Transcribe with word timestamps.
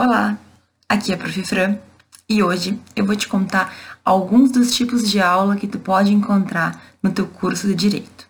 Olá, 0.00 0.38
aqui 0.88 1.10
é 1.10 1.16
a 1.16 1.18
Prof. 1.18 1.42
Fran 1.42 1.76
e 2.28 2.40
hoje 2.40 2.80
eu 2.94 3.04
vou 3.04 3.16
te 3.16 3.26
contar 3.26 3.74
alguns 4.04 4.52
dos 4.52 4.72
tipos 4.72 5.10
de 5.10 5.20
aula 5.20 5.56
que 5.56 5.66
tu 5.66 5.76
pode 5.80 6.14
encontrar 6.14 6.80
no 7.02 7.10
teu 7.10 7.26
curso 7.26 7.66
de 7.66 7.74
Direito. 7.74 8.28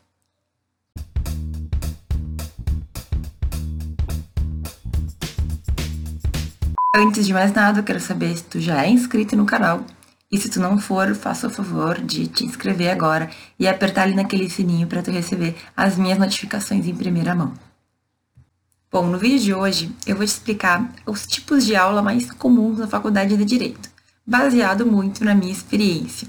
Antes 6.97 7.27
de 7.27 7.35
mais 7.35 7.53
nada, 7.53 7.81
eu 7.81 7.85
quero 7.85 8.01
saber 8.01 8.35
se 8.35 8.45
tu 8.45 8.59
já 8.59 8.87
é 8.87 8.89
inscrito 8.89 9.37
no 9.37 9.45
canal 9.45 9.85
e 10.33 10.39
se 10.39 10.49
tu 10.49 10.61
não 10.61 10.79
for, 10.79 11.15
faça 11.15 11.49
o 11.49 11.51
favor 11.51 12.01
de 12.01 12.29
te 12.29 12.47
inscrever 12.47 12.89
agora 12.89 13.29
e 13.59 13.69
apertar 13.69 14.05
ali 14.05 14.15
naquele 14.15 14.49
sininho 14.49 14.87
para 14.87 15.03
tu 15.03 15.11
receber 15.11 15.55
as 15.77 15.99
minhas 15.99 16.19
notificações 16.19 16.87
em 16.87 16.97
primeira 16.97 17.35
mão. 17.35 17.68
Bom, 18.91 19.07
no 19.07 19.19
vídeo 19.19 19.39
de 19.39 19.55
hoje 19.55 19.95
eu 20.07 20.17
vou 20.17 20.25
te 20.25 20.31
explicar 20.31 20.95
os 21.05 21.27
tipos 21.27 21.67
de 21.67 21.77
aula 21.77 22.01
mais 22.01 22.31
comuns 22.31 22.79
na 22.79 22.89
faculdade 22.89 23.37
de 23.37 23.45
Direito, 23.45 23.91
baseado 24.27 24.87
muito 24.87 25.23
na 25.23 25.35
minha 25.35 25.53
experiência. 25.53 26.27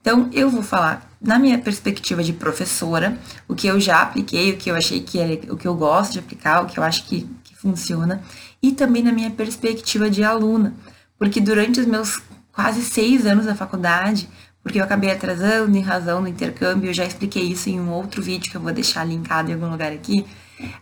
Então, 0.00 0.28
eu 0.32 0.50
vou 0.50 0.60
falar 0.60 1.08
na 1.20 1.38
minha 1.38 1.56
perspectiva 1.56 2.24
de 2.24 2.32
professora, 2.32 3.16
o 3.46 3.54
que 3.54 3.68
eu 3.68 3.78
já 3.78 4.02
apliquei, 4.02 4.50
o 4.50 4.56
que 4.56 4.68
eu 4.68 4.74
achei 4.74 4.98
que 4.98 5.20
é 5.20 5.40
o 5.52 5.56
que 5.56 5.68
eu 5.68 5.74
gosto 5.76 6.14
de 6.14 6.18
aplicar, 6.18 6.64
o 6.64 6.66
que 6.66 6.80
eu 6.80 6.82
acho 6.82 7.06
que, 7.06 7.28
que 7.44 7.54
funciona, 7.54 8.20
e 8.60 8.72
também 8.72 9.04
na 9.04 9.12
minha 9.12 9.30
perspectiva 9.30 10.10
de 10.10 10.24
aluna, 10.24 10.74
porque 11.16 11.40
durante 11.40 11.78
os 11.78 11.86
meus 11.86 12.20
quase 12.50 12.82
seis 12.82 13.24
anos 13.24 13.46
da 13.46 13.54
faculdade, 13.54 14.28
porque 14.64 14.80
eu 14.80 14.84
acabei 14.84 15.12
atrasando 15.12 15.76
em 15.76 15.80
razão 15.80 16.22
do 16.22 16.28
intercâmbio, 16.28 16.90
eu 16.90 16.94
já 16.94 17.04
expliquei 17.04 17.44
isso 17.44 17.68
em 17.70 17.78
um 17.78 17.92
outro 17.92 18.20
vídeo 18.20 18.50
que 18.50 18.56
eu 18.56 18.60
vou 18.60 18.72
deixar 18.72 19.04
linkado 19.04 19.48
em 19.48 19.54
algum 19.54 19.70
lugar 19.70 19.92
aqui 19.92 20.26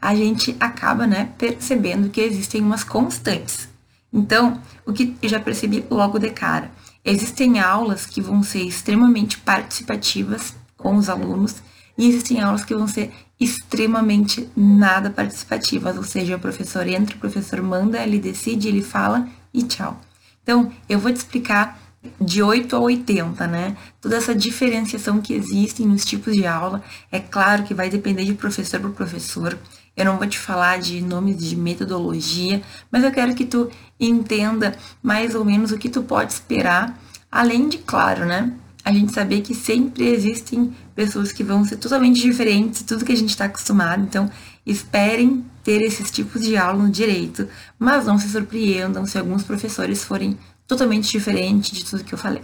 a 0.00 0.14
gente 0.14 0.56
acaba, 0.58 1.06
né, 1.06 1.30
percebendo 1.38 2.10
que 2.10 2.20
existem 2.20 2.60
umas 2.60 2.84
constantes. 2.84 3.68
Então, 4.12 4.60
o 4.86 4.92
que 4.92 5.16
eu 5.20 5.28
já 5.28 5.38
percebi 5.38 5.84
logo 5.90 6.18
de 6.18 6.30
cara, 6.30 6.70
existem 7.04 7.60
aulas 7.60 8.06
que 8.06 8.20
vão 8.20 8.42
ser 8.42 8.62
extremamente 8.62 9.38
participativas 9.38 10.54
com 10.76 10.96
os 10.96 11.08
alunos 11.08 11.56
e 11.96 12.08
existem 12.08 12.40
aulas 12.40 12.64
que 12.64 12.74
vão 12.74 12.86
ser 12.86 13.12
extremamente 13.40 14.48
nada 14.56 15.10
participativas, 15.10 15.96
ou 15.96 16.04
seja, 16.04 16.36
o 16.36 16.40
professor 16.40 16.86
entra, 16.86 17.16
o 17.16 17.20
professor 17.20 17.60
manda, 17.62 18.02
ele 18.02 18.18
decide, 18.18 18.68
ele 18.68 18.82
fala 18.82 19.28
e 19.52 19.62
tchau. 19.62 20.00
Então, 20.42 20.72
eu 20.88 20.98
vou 20.98 21.12
te 21.12 21.16
explicar 21.16 21.78
de 22.20 22.42
8 22.42 22.76
a 22.76 22.78
80, 22.78 23.46
né? 23.46 23.76
Toda 24.00 24.16
essa 24.16 24.34
diferenciação 24.34 25.20
que 25.20 25.34
existe 25.34 25.84
nos 25.84 26.04
tipos 26.04 26.34
de 26.34 26.46
aula, 26.46 26.82
é 27.10 27.18
claro 27.18 27.64
que 27.64 27.74
vai 27.74 27.90
depender 27.90 28.24
de 28.24 28.34
professor 28.34 28.80
para 28.80 28.90
professor. 28.90 29.58
Eu 29.96 30.04
não 30.04 30.16
vou 30.16 30.26
te 30.26 30.38
falar 30.38 30.78
de 30.78 31.00
nomes 31.00 31.38
de 31.38 31.56
metodologia, 31.56 32.62
mas 32.90 33.02
eu 33.02 33.10
quero 33.10 33.34
que 33.34 33.44
tu 33.44 33.68
entenda 33.98 34.76
mais 35.02 35.34
ou 35.34 35.44
menos 35.44 35.72
o 35.72 35.78
que 35.78 35.88
tu 35.88 36.02
pode 36.02 36.32
esperar, 36.32 36.96
além 37.30 37.68
de, 37.68 37.78
claro, 37.78 38.24
né? 38.24 38.52
A 38.84 38.92
gente 38.92 39.12
saber 39.12 39.42
que 39.42 39.54
sempre 39.54 40.06
existem 40.06 40.72
pessoas 40.94 41.32
que 41.32 41.42
vão 41.42 41.64
ser 41.64 41.76
totalmente 41.76 42.22
diferentes 42.22 42.80
de 42.80 42.86
tudo 42.86 43.04
que 43.04 43.12
a 43.12 43.16
gente 43.16 43.30
está 43.30 43.46
acostumado. 43.46 44.02
Então, 44.02 44.30
esperem 44.64 45.44
ter 45.64 45.82
esses 45.82 46.10
tipos 46.10 46.42
de 46.42 46.56
aula 46.56 46.84
no 46.84 46.90
direito, 46.90 47.48
mas 47.78 48.06
não 48.06 48.18
se 48.18 48.28
surpreendam 48.28 49.04
se 49.04 49.18
alguns 49.18 49.42
professores 49.42 50.04
forem 50.04 50.38
totalmente 50.68 51.10
diferente 51.10 51.74
de 51.74 51.84
tudo 51.84 52.04
que 52.04 52.12
eu 52.12 52.18
falei. 52.18 52.42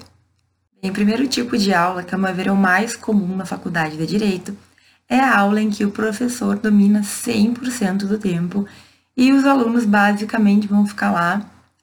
Bem, 0.80 0.90
o 0.90 0.94
primeiro 0.94 1.28
tipo 1.28 1.56
de 1.56 1.72
aula, 1.74 2.02
que 2.02 2.14
é 2.14 2.18
uma 2.18 2.32
ver 2.32 2.50
o 2.50 2.56
mais 2.56 2.96
comum 2.96 3.36
na 3.36 3.44
faculdade 3.44 3.98
de 3.98 4.06
Direito, 4.06 4.56
é 5.08 5.20
a 5.20 5.38
aula 5.38 5.60
em 5.60 5.70
que 5.70 5.84
o 5.84 5.90
professor 5.90 6.58
domina 6.58 7.02
100% 7.02 8.06
do 8.06 8.18
tempo 8.18 8.66
e 9.14 9.30
os 9.30 9.44
alunos 9.44 9.84
basicamente 9.84 10.66
vão 10.66 10.86
ficar 10.86 11.12
lá 11.12 11.42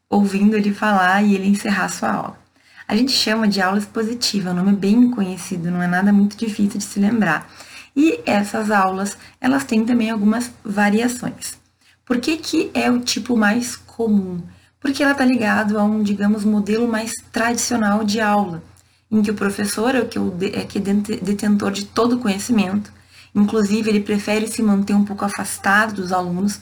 ouvindo 0.09 0.57
ele 0.57 0.73
falar 0.73 1.23
e 1.23 1.35
ele 1.35 1.47
encerrar 1.47 1.87
sua 1.89 2.11
aula. 2.11 2.39
A 2.87 2.95
gente 2.95 3.11
chama 3.11 3.47
de 3.47 3.61
aula 3.61 3.77
expositiva, 3.77 4.49
é 4.49 4.51
um 4.51 4.55
nome 4.55 4.73
bem 4.73 5.09
conhecido, 5.11 5.71
não 5.71 5.81
é 5.81 5.87
nada 5.87 6.11
muito 6.11 6.35
difícil 6.35 6.79
de 6.79 6.83
se 6.83 6.99
lembrar. 6.99 7.49
E 7.95 8.19
essas 8.25 8.71
aulas, 8.71 9.17
elas 9.39 9.63
têm 9.63 9.85
também 9.85 10.09
algumas 10.09 10.51
variações. 10.63 11.57
Por 12.03 12.19
que, 12.19 12.35
que 12.37 12.71
é 12.73 12.91
o 12.91 12.99
tipo 12.99 13.37
mais 13.37 13.75
comum? 13.75 14.41
Porque 14.81 15.03
ela 15.03 15.11
está 15.13 15.23
ligado 15.23 15.79
a 15.79 15.83
um, 15.83 16.01
digamos, 16.01 16.43
modelo 16.43 16.87
mais 16.87 17.13
tradicional 17.31 18.03
de 18.03 18.19
aula, 18.19 18.61
em 19.09 19.21
que 19.21 19.31
o 19.31 19.35
professor 19.35 19.93
é, 19.95 19.99
o 19.99 20.07
que 20.07 20.19
é 20.53 20.65
que 20.65 20.79
é 20.79 20.81
detentor 20.81 21.71
de 21.71 21.85
todo 21.85 22.15
o 22.15 22.19
conhecimento, 22.19 22.91
inclusive 23.33 23.89
ele 23.89 24.01
prefere 24.01 24.47
se 24.47 24.61
manter 24.63 24.93
um 24.93 25.05
pouco 25.05 25.23
afastado 25.23 25.93
dos 25.93 26.11
alunos 26.11 26.59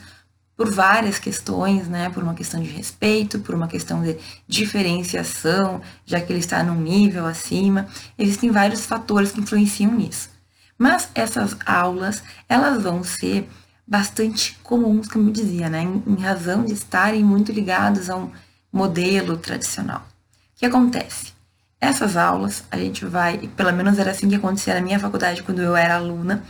por 0.59 0.69
várias 0.69 1.17
questões, 1.17 1.87
né? 1.87 2.09
Por 2.09 2.21
uma 2.21 2.33
questão 2.33 2.61
de 2.61 2.67
respeito, 2.67 3.39
por 3.39 3.55
uma 3.55 3.69
questão 3.69 4.03
de 4.03 4.17
diferenciação, 4.45 5.81
já 6.05 6.19
que 6.19 6.33
ele 6.33 6.41
está 6.41 6.61
num 6.61 6.81
nível 6.81 7.25
acima. 7.25 7.87
Existem 8.17 8.51
vários 8.51 8.85
fatores 8.85 9.31
que 9.31 9.39
influenciam 9.39 9.93
nisso. 9.93 10.29
Mas 10.77 11.09
essas 11.15 11.55
aulas, 11.65 12.21
elas 12.49 12.83
vão 12.83 13.05
ser 13.05 13.47
bastante 13.89 14.55
comuns, 14.61 15.07
como 15.07 15.29
eu 15.29 15.33
dizia, 15.33 15.67
né? 15.67 15.81
Em, 15.81 16.21
razão 16.21 16.63
de 16.63 16.73
estarem 16.73 17.23
muito 17.23 17.51
ligados 17.51 18.07
a 18.07 18.15
um 18.15 18.31
modelo 18.71 19.35
tradicional. 19.35 20.01
O 20.55 20.59
que 20.59 20.65
acontece? 20.67 21.33
Essas 21.81 22.15
aulas, 22.15 22.63
a 22.69 22.77
gente 22.77 23.03
vai, 23.05 23.49
pelo 23.57 23.73
menos 23.73 23.97
era 23.97 24.11
assim 24.11 24.29
que 24.29 24.35
acontecia 24.35 24.75
na 24.75 24.81
minha 24.81 24.99
faculdade 24.99 25.41
quando 25.41 25.61
eu 25.61 25.75
era 25.75 25.95
aluna, 25.95 26.43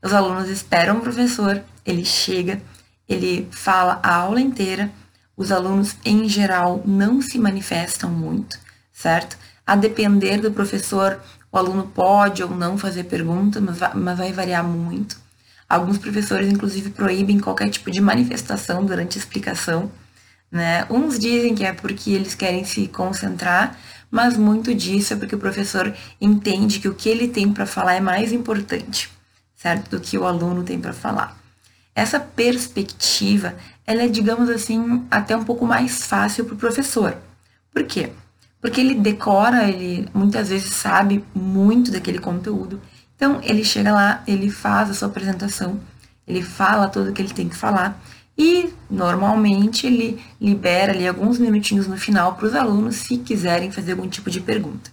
os 0.00 0.12
alunos 0.12 0.48
esperam 0.48 0.98
o 0.98 1.00
professor, 1.00 1.60
ele 1.84 2.04
chega, 2.04 2.62
ele 3.08 3.48
fala 3.50 3.98
a 4.00 4.14
aula 4.14 4.40
inteira, 4.40 4.88
os 5.36 5.50
alunos, 5.50 5.96
em 6.04 6.28
geral, 6.28 6.80
não 6.86 7.20
se 7.20 7.38
manifestam 7.40 8.08
muito, 8.08 8.56
certo? 8.92 9.36
A 9.66 9.74
depender 9.74 10.38
do 10.40 10.52
professor, 10.52 11.20
o 11.50 11.58
aluno 11.58 11.90
pode 11.92 12.44
ou 12.44 12.50
não 12.50 12.78
fazer 12.78 13.04
pergunta, 13.04 13.60
mas 13.60 14.18
vai 14.18 14.32
variar 14.32 14.62
muito. 14.62 15.23
Alguns 15.68 15.98
professores, 15.98 16.50
inclusive, 16.50 16.90
proíbem 16.90 17.40
qualquer 17.40 17.68
tipo 17.70 17.90
de 17.90 18.00
manifestação 18.00 18.84
durante 18.84 19.18
a 19.18 19.20
explicação. 19.20 19.90
Né? 20.50 20.86
Uns 20.90 21.18
dizem 21.18 21.54
que 21.54 21.64
é 21.64 21.72
porque 21.72 22.10
eles 22.10 22.34
querem 22.34 22.64
se 22.64 22.86
concentrar, 22.88 23.76
mas 24.10 24.36
muito 24.36 24.74
disso 24.74 25.14
é 25.14 25.16
porque 25.16 25.34
o 25.34 25.38
professor 25.38 25.92
entende 26.20 26.78
que 26.78 26.88
o 26.88 26.94
que 26.94 27.08
ele 27.08 27.28
tem 27.28 27.52
para 27.52 27.66
falar 27.66 27.94
é 27.94 28.00
mais 28.00 28.30
importante, 28.30 29.10
certo? 29.56 29.90
Do 29.90 30.00
que 30.00 30.16
o 30.16 30.24
aluno 30.24 30.62
tem 30.62 30.78
para 30.78 30.92
falar. 30.92 31.36
Essa 31.94 32.20
perspectiva, 32.20 33.56
ela 33.86 34.02
é, 34.02 34.08
digamos 34.08 34.48
assim, 34.48 35.04
até 35.10 35.36
um 35.36 35.44
pouco 35.44 35.66
mais 35.66 36.04
fácil 36.04 36.44
para 36.44 36.54
o 36.54 36.58
professor. 36.58 37.16
Por 37.72 37.84
quê? 37.84 38.10
Porque 38.60 38.80
ele 38.80 38.94
decora, 38.94 39.68
ele 39.68 40.08
muitas 40.14 40.48
vezes 40.48 40.72
sabe 40.72 41.24
muito 41.34 41.90
daquele 41.90 42.18
conteúdo 42.18 42.80
então, 43.24 43.40
ele 43.42 43.64
chega 43.64 43.90
lá, 43.90 44.22
ele 44.26 44.50
faz 44.50 44.90
a 44.90 44.92
sua 44.92 45.08
apresentação, 45.08 45.80
ele 46.28 46.42
fala 46.42 46.88
tudo 46.88 47.08
o 47.08 47.12
que 47.14 47.22
ele 47.22 47.32
tem 47.32 47.48
que 47.48 47.56
falar 47.56 47.98
e, 48.36 48.68
normalmente, 48.90 49.86
ele 49.86 50.22
libera 50.38 50.92
ali 50.92 51.08
alguns 51.08 51.38
minutinhos 51.38 51.86
no 51.86 51.96
final 51.96 52.34
para 52.34 52.44
os 52.48 52.54
alunos 52.54 52.96
se 52.96 53.16
quiserem 53.16 53.70
fazer 53.70 53.92
algum 53.92 54.06
tipo 54.06 54.30
de 54.30 54.42
pergunta. 54.42 54.90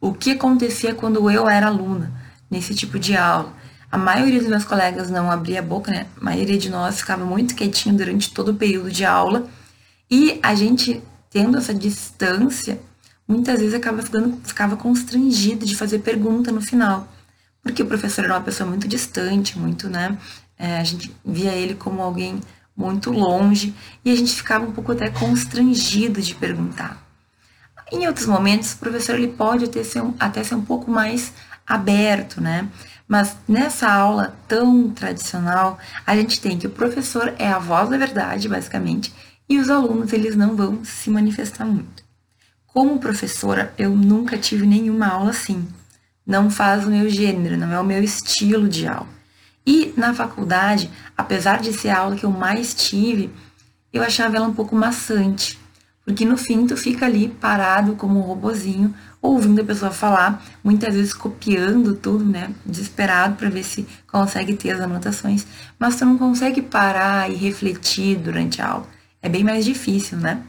O 0.00 0.14
que 0.14 0.30
acontecia 0.30 0.94
quando 0.94 1.28
eu 1.28 1.48
era 1.48 1.66
aluna 1.66 2.12
nesse 2.48 2.76
tipo 2.76 2.96
de 2.96 3.16
aula? 3.16 3.52
A 3.90 3.98
maioria 3.98 4.38
dos 4.38 4.48
meus 4.48 4.64
colegas 4.64 5.10
não 5.10 5.28
abria 5.28 5.58
a 5.58 5.62
boca, 5.62 5.90
né? 5.90 6.06
A 6.20 6.24
maioria 6.24 6.56
de 6.56 6.70
nós 6.70 7.00
ficava 7.00 7.24
muito 7.24 7.56
quietinho 7.56 7.96
durante 7.96 8.32
todo 8.32 8.52
o 8.52 8.54
período 8.54 8.88
de 8.88 9.04
aula 9.04 9.48
e 10.08 10.38
a 10.44 10.54
gente, 10.54 11.02
tendo 11.28 11.58
essa 11.58 11.74
distância, 11.74 12.80
muitas 13.26 13.58
vezes 13.58 13.74
acaba 13.74 14.00
ficando, 14.00 14.38
ficava 14.44 14.76
constrangido 14.76 15.66
de 15.66 15.74
fazer 15.74 15.98
pergunta 15.98 16.52
no 16.52 16.60
final 16.60 17.08
porque 17.64 17.82
o 17.82 17.86
professor 17.86 18.24
era 18.26 18.34
uma 18.34 18.42
pessoa 18.42 18.68
muito 18.68 18.86
distante, 18.86 19.58
muito, 19.58 19.88
né? 19.88 20.16
É, 20.58 20.78
a 20.78 20.84
gente 20.84 21.16
via 21.24 21.52
ele 21.52 21.74
como 21.74 22.02
alguém 22.02 22.38
muito 22.76 23.10
longe 23.10 23.74
e 24.04 24.12
a 24.12 24.16
gente 24.16 24.34
ficava 24.34 24.66
um 24.66 24.72
pouco 24.72 24.92
até 24.92 25.08
constrangido 25.10 26.20
de 26.20 26.34
perguntar. 26.34 27.02
Em 27.90 28.06
outros 28.06 28.26
momentos, 28.26 28.74
o 28.74 28.78
professor 28.78 29.14
ele 29.14 29.28
pode 29.28 29.64
até 29.64 29.82
ser 29.82 30.02
um, 30.02 30.14
até 30.20 30.44
ser 30.44 30.54
um 30.54 30.64
pouco 30.64 30.90
mais 30.90 31.32
aberto, 31.66 32.40
né? 32.40 32.68
Mas 33.08 33.36
nessa 33.48 33.90
aula 33.90 34.36
tão 34.46 34.90
tradicional, 34.90 35.78
a 36.06 36.16
gente 36.16 36.40
tem 36.40 36.58
que 36.58 36.66
o 36.66 36.70
professor 36.70 37.34
é 37.38 37.48
a 37.48 37.58
voz 37.58 37.88
da 37.88 37.96
verdade, 37.96 38.48
basicamente, 38.48 39.14
e 39.48 39.58
os 39.58 39.70
alunos 39.70 40.12
eles 40.12 40.36
não 40.36 40.54
vão 40.56 40.84
se 40.84 41.10
manifestar 41.10 41.64
muito. 41.64 42.04
Como 42.66 42.98
professora, 42.98 43.72
eu 43.78 43.90
nunca 43.90 44.36
tive 44.36 44.66
nenhuma 44.66 45.06
aula 45.06 45.30
assim 45.30 45.66
não 46.26 46.50
faz 46.50 46.84
o 46.84 46.90
meu 46.90 47.08
gênero, 47.08 47.56
não 47.56 47.72
é 47.72 47.80
o 47.80 47.84
meu 47.84 48.02
estilo 48.02 48.68
de 48.68 48.86
aula. 48.86 49.08
E 49.66 49.92
na 49.96 50.12
faculdade, 50.12 50.90
apesar 51.16 51.60
de 51.60 51.72
ser 51.72 51.88
a 51.88 51.98
aula 51.98 52.16
que 52.16 52.24
eu 52.24 52.30
mais 52.30 52.74
tive, 52.74 53.30
eu 53.92 54.02
achava 54.02 54.36
ela 54.36 54.46
um 54.46 54.54
pouco 54.54 54.76
maçante, 54.76 55.58
porque 56.04 56.24
no 56.24 56.36
fim 56.36 56.66
tu 56.66 56.76
fica 56.76 57.06
ali 57.06 57.28
parado 57.28 57.94
como 57.94 58.18
um 58.18 58.22
robozinho, 58.22 58.94
ouvindo 59.22 59.62
a 59.62 59.64
pessoa 59.64 59.90
falar, 59.90 60.44
muitas 60.62 60.94
vezes 60.94 61.14
copiando 61.14 61.94
tudo, 61.94 62.24
né, 62.24 62.50
desesperado 62.66 63.36
para 63.36 63.48
ver 63.48 63.64
se 63.64 63.86
consegue 64.06 64.54
ter 64.54 64.72
as 64.72 64.80
anotações, 64.80 65.46
mas 65.78 65.96
tu 65.96 66.04
não 66.04 66.18
consegue 66.18 66.60
parar 66.60 67.30
e 67.30 67.34
refletir 67.34 68.18
durante 68.18 68.60
a 68.60 68.68
aula. 68.68 68.88
É 69.22 69.28
bem 69.30 69.42
mais 69.42 69.64
difícil, 69.64 70.18
né? 70.18 70.42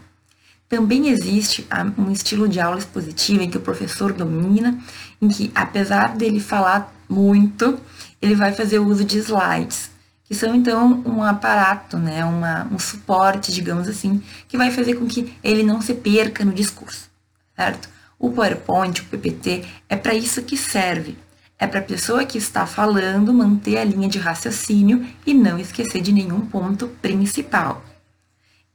Também 0.68 1.07
existe 1.07 1.66
um 1.98 2.12
estilo 2.12 2.50
de 2.50 2.60
aula 2.60 2.80
expositiva 2.80 3.44
em 3.44 3.50
que 3.50 3.57
o 3.57 3.62
professor 3.62 4.12
domina, 4.12 4.78
em 5.25 5.27
que, 5.27 5.51
apesar 5.56 6.16
dele 6.16 6.39
falar 6.39 6.94
muito, 7.10 7.80
ele 8.22 8.36
vai 8.36 8.54
fazer 8.54 8.80
uso 8.80 9.04
de 9.04 9.18
slides, 9.18 9.89
que 10.24 10.33
são 10.33 10.56
então 10.56 11.04
um 11.06 11.22
aparato, 11.24 11.98
né, 11.98 12.24
uma, 12.24 12.68
um 12.72 12.80
suporte, 12.80 13.51
digamos 13.51 13.88
assim, 13.88 14.22
que 14.48 14.57
vai 14.57 14.72
fazer 14.72 14.95
com 14.95 15.06
que 15.06 15.33
ele 15.44 15.63
não 15.63 15.81
se 15.81 15.94
perca 15.94 16.45
no 16.45 16.54
discurso, 16.54 17.10
certo? 17.56 17.89
O 18.18 18.31
PowerPoint, 18.31 19.01
o 19.01 19.06
PPT, 19.06 19.66
é 19.89 19.95
para 19.95 20.13
isso 20.13 20.42
que 20.42 20.56
serve. 20.56 21.18
É 21.57 21.68
para 21.68 21.80
a 21.80 21.83
pessoa 21.83 22.25
que 22.25 22.38
está 22.38 22.66
falando 22.66 23.33
manter 23.33 23.78
a 23.78 23.83
linha 23.83 24.10
de 24.10 24.19
raciocínio 24.19 25.06
e 25.25 25.33
não 25.33 25.57
esquecer 25.57 26.01
de 26.01 26.12
nenhum 26.12 26.42
ponto 26.42 26.88
principal. 27.01 27.83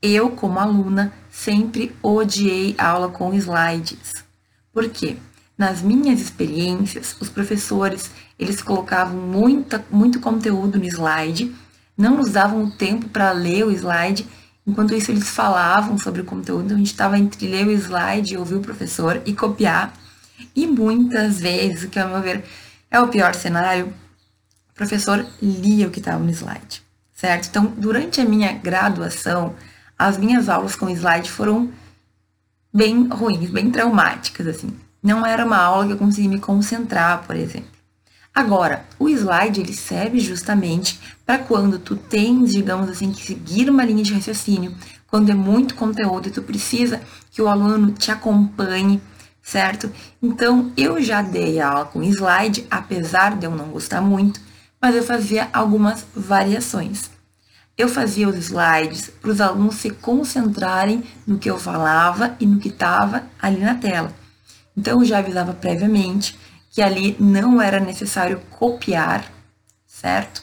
Eu, 0.00 0.30
como 0.30 0.58
aluna, 0.58 1.12
sempre 1.30 1.94
odiei 2.02 2.74
aula 2.78 3.08
com 3.08 3.34
slides. 3.34 4.24
Por 4.72 4.88
quê? 4.88 5.16
Nas 5.60 5.82
minhas 5.82 6.22
experiências, 6.22 7.14
os 7.20 7.28
professores, 7.28 8.10
eles 8.38 8.62
colocavam 8.62 9.14
muita, 9.14 9.84
muito 9.90 10.18
conteúdo 10.18 10.78
no 10.78 10.86
slide, 10.86 11.54
não 11.98 12.16
nos 12.16 12.30
davam 12.30 12.64
o 12.64 12.70
tempo 12.70 13.10
para 13.10 13.30
ler 13.32 13.66
o 13.66 13.70
slide, 13.70 14.26
enquanto 14.66 14.94
isso 14.94 15.10
eles 15.10 15.28
falavam 15.28 15.98
sobre 15.98 16.22
o 16.22 16.24
conteúdo, 16.24 16.72
a 16.72 16.76
gente 16.78 16.86
estava 16.86 17.18
entre 17.18 17.46
ler 17.46 17.66
o 17.66 17.72
slide, 17.72 18.38
ouvir 18.38 18.54
o 18.54 18.62
professor 18.62 19.20
e 19.26 19.34
copiar. 19.34 19.92
E 20.56 20.66
muitas 20.66 21.40
vezes, 21.40 21.84
o 21.84 21.88
que 21.90 21.98
ao 21.98 22.08
meu 22.08 22.22
ver 22.22 22.42
é 22.90 22.98
o 22.98 23.08
pior 23.08 23.34
cenário, 23.34 23.92
o 24.70 24.74
professor 24.74 25.26
lia 25.42 25.88
o 25.88 25.90
que 25.90 25.98
estava 25.98 26.24
no 26.24 26.30
slide, 26.30 26.82
certo? 27.12 27.48
Então, 27.50 27.66
durante 27.76 28.18
a 28.18 28.24
minha 28.24 28.50
graduação, 28.54 29.54
as 29.98 30.16
minhas 30.16 30.48
aulas 30.48 30.74
com 30.74 30.88
slide 30.88 31.30
foram 31.30 31.70
bem 32.72 33.08
ruins, 33.08 33.50
bem 33.50 33.70
traumáticas, 33.70 34.46
assim. 34.46 34.74
Não 35.02 35.24
era 35.24 35.44
uma 35.44 35.58
aula 35.58 35.86
que 35.86 35.92
eu 35.92 35.98
conseguia 35.98 36.30
me 36.30 36.38
concentrar, 36.38 37.24
por 37.26 37.36
exemplo. 37.36 37.70
Agora, 38.34 38.84
o 38.98 39.08
slide 39.08 39.60
ele 39.60 39.72
serve 39.72 40.20
justamente 40.20 41.00
para 41.26 41.38
quando 41.38 41.78
tu 41.78 41.96
tens, 41.96 42.52
digamos 42.52 42.88
assim, 42.88 43.12
que 43.12 43.22
seguir 43.22 43.68
uma 43.68 43.84
linha 43.84 44.04
de 44.04 44.14
raciocínio, 44.14 44.74
quando 45.06 45.30
é 45.30 45.34
muito 45.34 45.74
conteúdo 45.74 46.28
e 46.28 46.30
tu 46.30 46.42
precisa 46.42 47.00
que 47.30 47.42
o 47.42 47.48
aluno 47.48 47.92
te 47.92 48.10
acompanhe, 48.12 49.02
certo? 49.42 49.90
Então, 50.22 50.72
eu 50.76 51.02
já 51.02 51.22
dei 51.22 51.60
aula 51.60 51.86
com 51.86 52.02
slide, 52.02 52.66
apesar 52.70 53.36
de 53.36 53.46
eu 53.46 53.50
não 53.50 53.70
gostar 53.70 54.00
muito, 54.00 54.40
mas 54.80 54.94
eu 54.94 55.02
fazia 55.02 55.48
algumas 55.52 56.06
variações 56.14 57.10
eu 57.80 57.88
fazia 57.88 58.28
os 58.28 58.36
slides 58.36 59.08
para 59.08 59.30
os 59.30 59.40
alunos 59.40 59.76
se 59.76 59.88
concentrarem 59.88 61.02
no 61.26 61.38
que 61.38 61.50
eu 61.50 61.58
falava 61.58 62.36
e 62.38 62.46
no 62.46 62.58
que 62.60 62.68
estava 62.68 63.24
ali 63.40 63.60
na 63.60 63.74
tela. 63.74 64.12
Então, 64.76 65.00
eu 65.00 65.04
já 65.04 65.18
avisava 65.18 65.52
previamente 65.52 66.38
que 66.70 66.80
ali 66.80 67.16
não 67.18 67.60
era 67.60 67.80
necessário 67.80 68.40
copiar, 68.50 69.24
certo? 69.86 70.42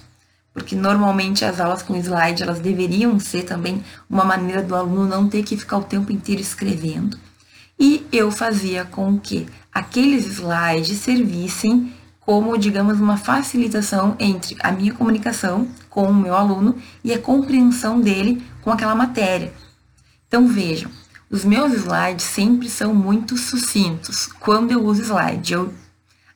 Porque 0.54 0.76
normalmente 0.76 1.46
as 1.46 1.60
aulas 1.60 1.84
com 1.84 1.96
slide, 1.96 2.44
elas 2.44 2.60
deveriam 2.60 3.20
ser 3.20 3.44
também 3.44 3.84
uma 4.10 4.26
maneira 4.26 4.62
do 4.62 4.76
aluno 4.76 5.06
não 5.08 5.30
ter 5.30 5.44
que 5.44 5.56
ficar 5.56 5.78
o 5.78 5.84
tempo 5.84 6.12
inteiro 6.12 6.42
escrevendo. 6.42 7.18
E 7.80 8.06
eu 8.12 8.32
fazia 8.32 8.84
com 8.84 9.20
que 9.20 9.48
aqueles 9.72 10.26
slides 10.26 10.98
servissem 10.98 11.94
como, 12.20 12.58
digamos, 12.58 13.00
uma 13.00 13.16
facilitação 13.16 14.16
entre 14.20 14.58
a 14.60 14.72
minha 14.72 14.94
comunicação 14.94 15.68
com 15.90 16.10
o 16.10 16.14
meu 16.14 16.36
aluno 16.36 16.76
e 17.04 17.14
a 17.14 17.20
compreensão 17.20 18.02
dele 18.02 18.44
com 18.62 18.72
aquela 18.72 18.96
matéria. 18.96 19.54
Então 20.28 20.46
vejam, 20.46 20.92
os 21.30 21.44
meus 21.44 21.74
slides 21.74 22.26
sempre 22.26 22.70
são 22.70 22.94
muito 22.94 23.38
sucintos 23.38 24.28
quando 24.40 24.72
eu 24.72 24.84
uso 24.84 25.02
slide. 25.02 25.54
Eu 25.54 25.74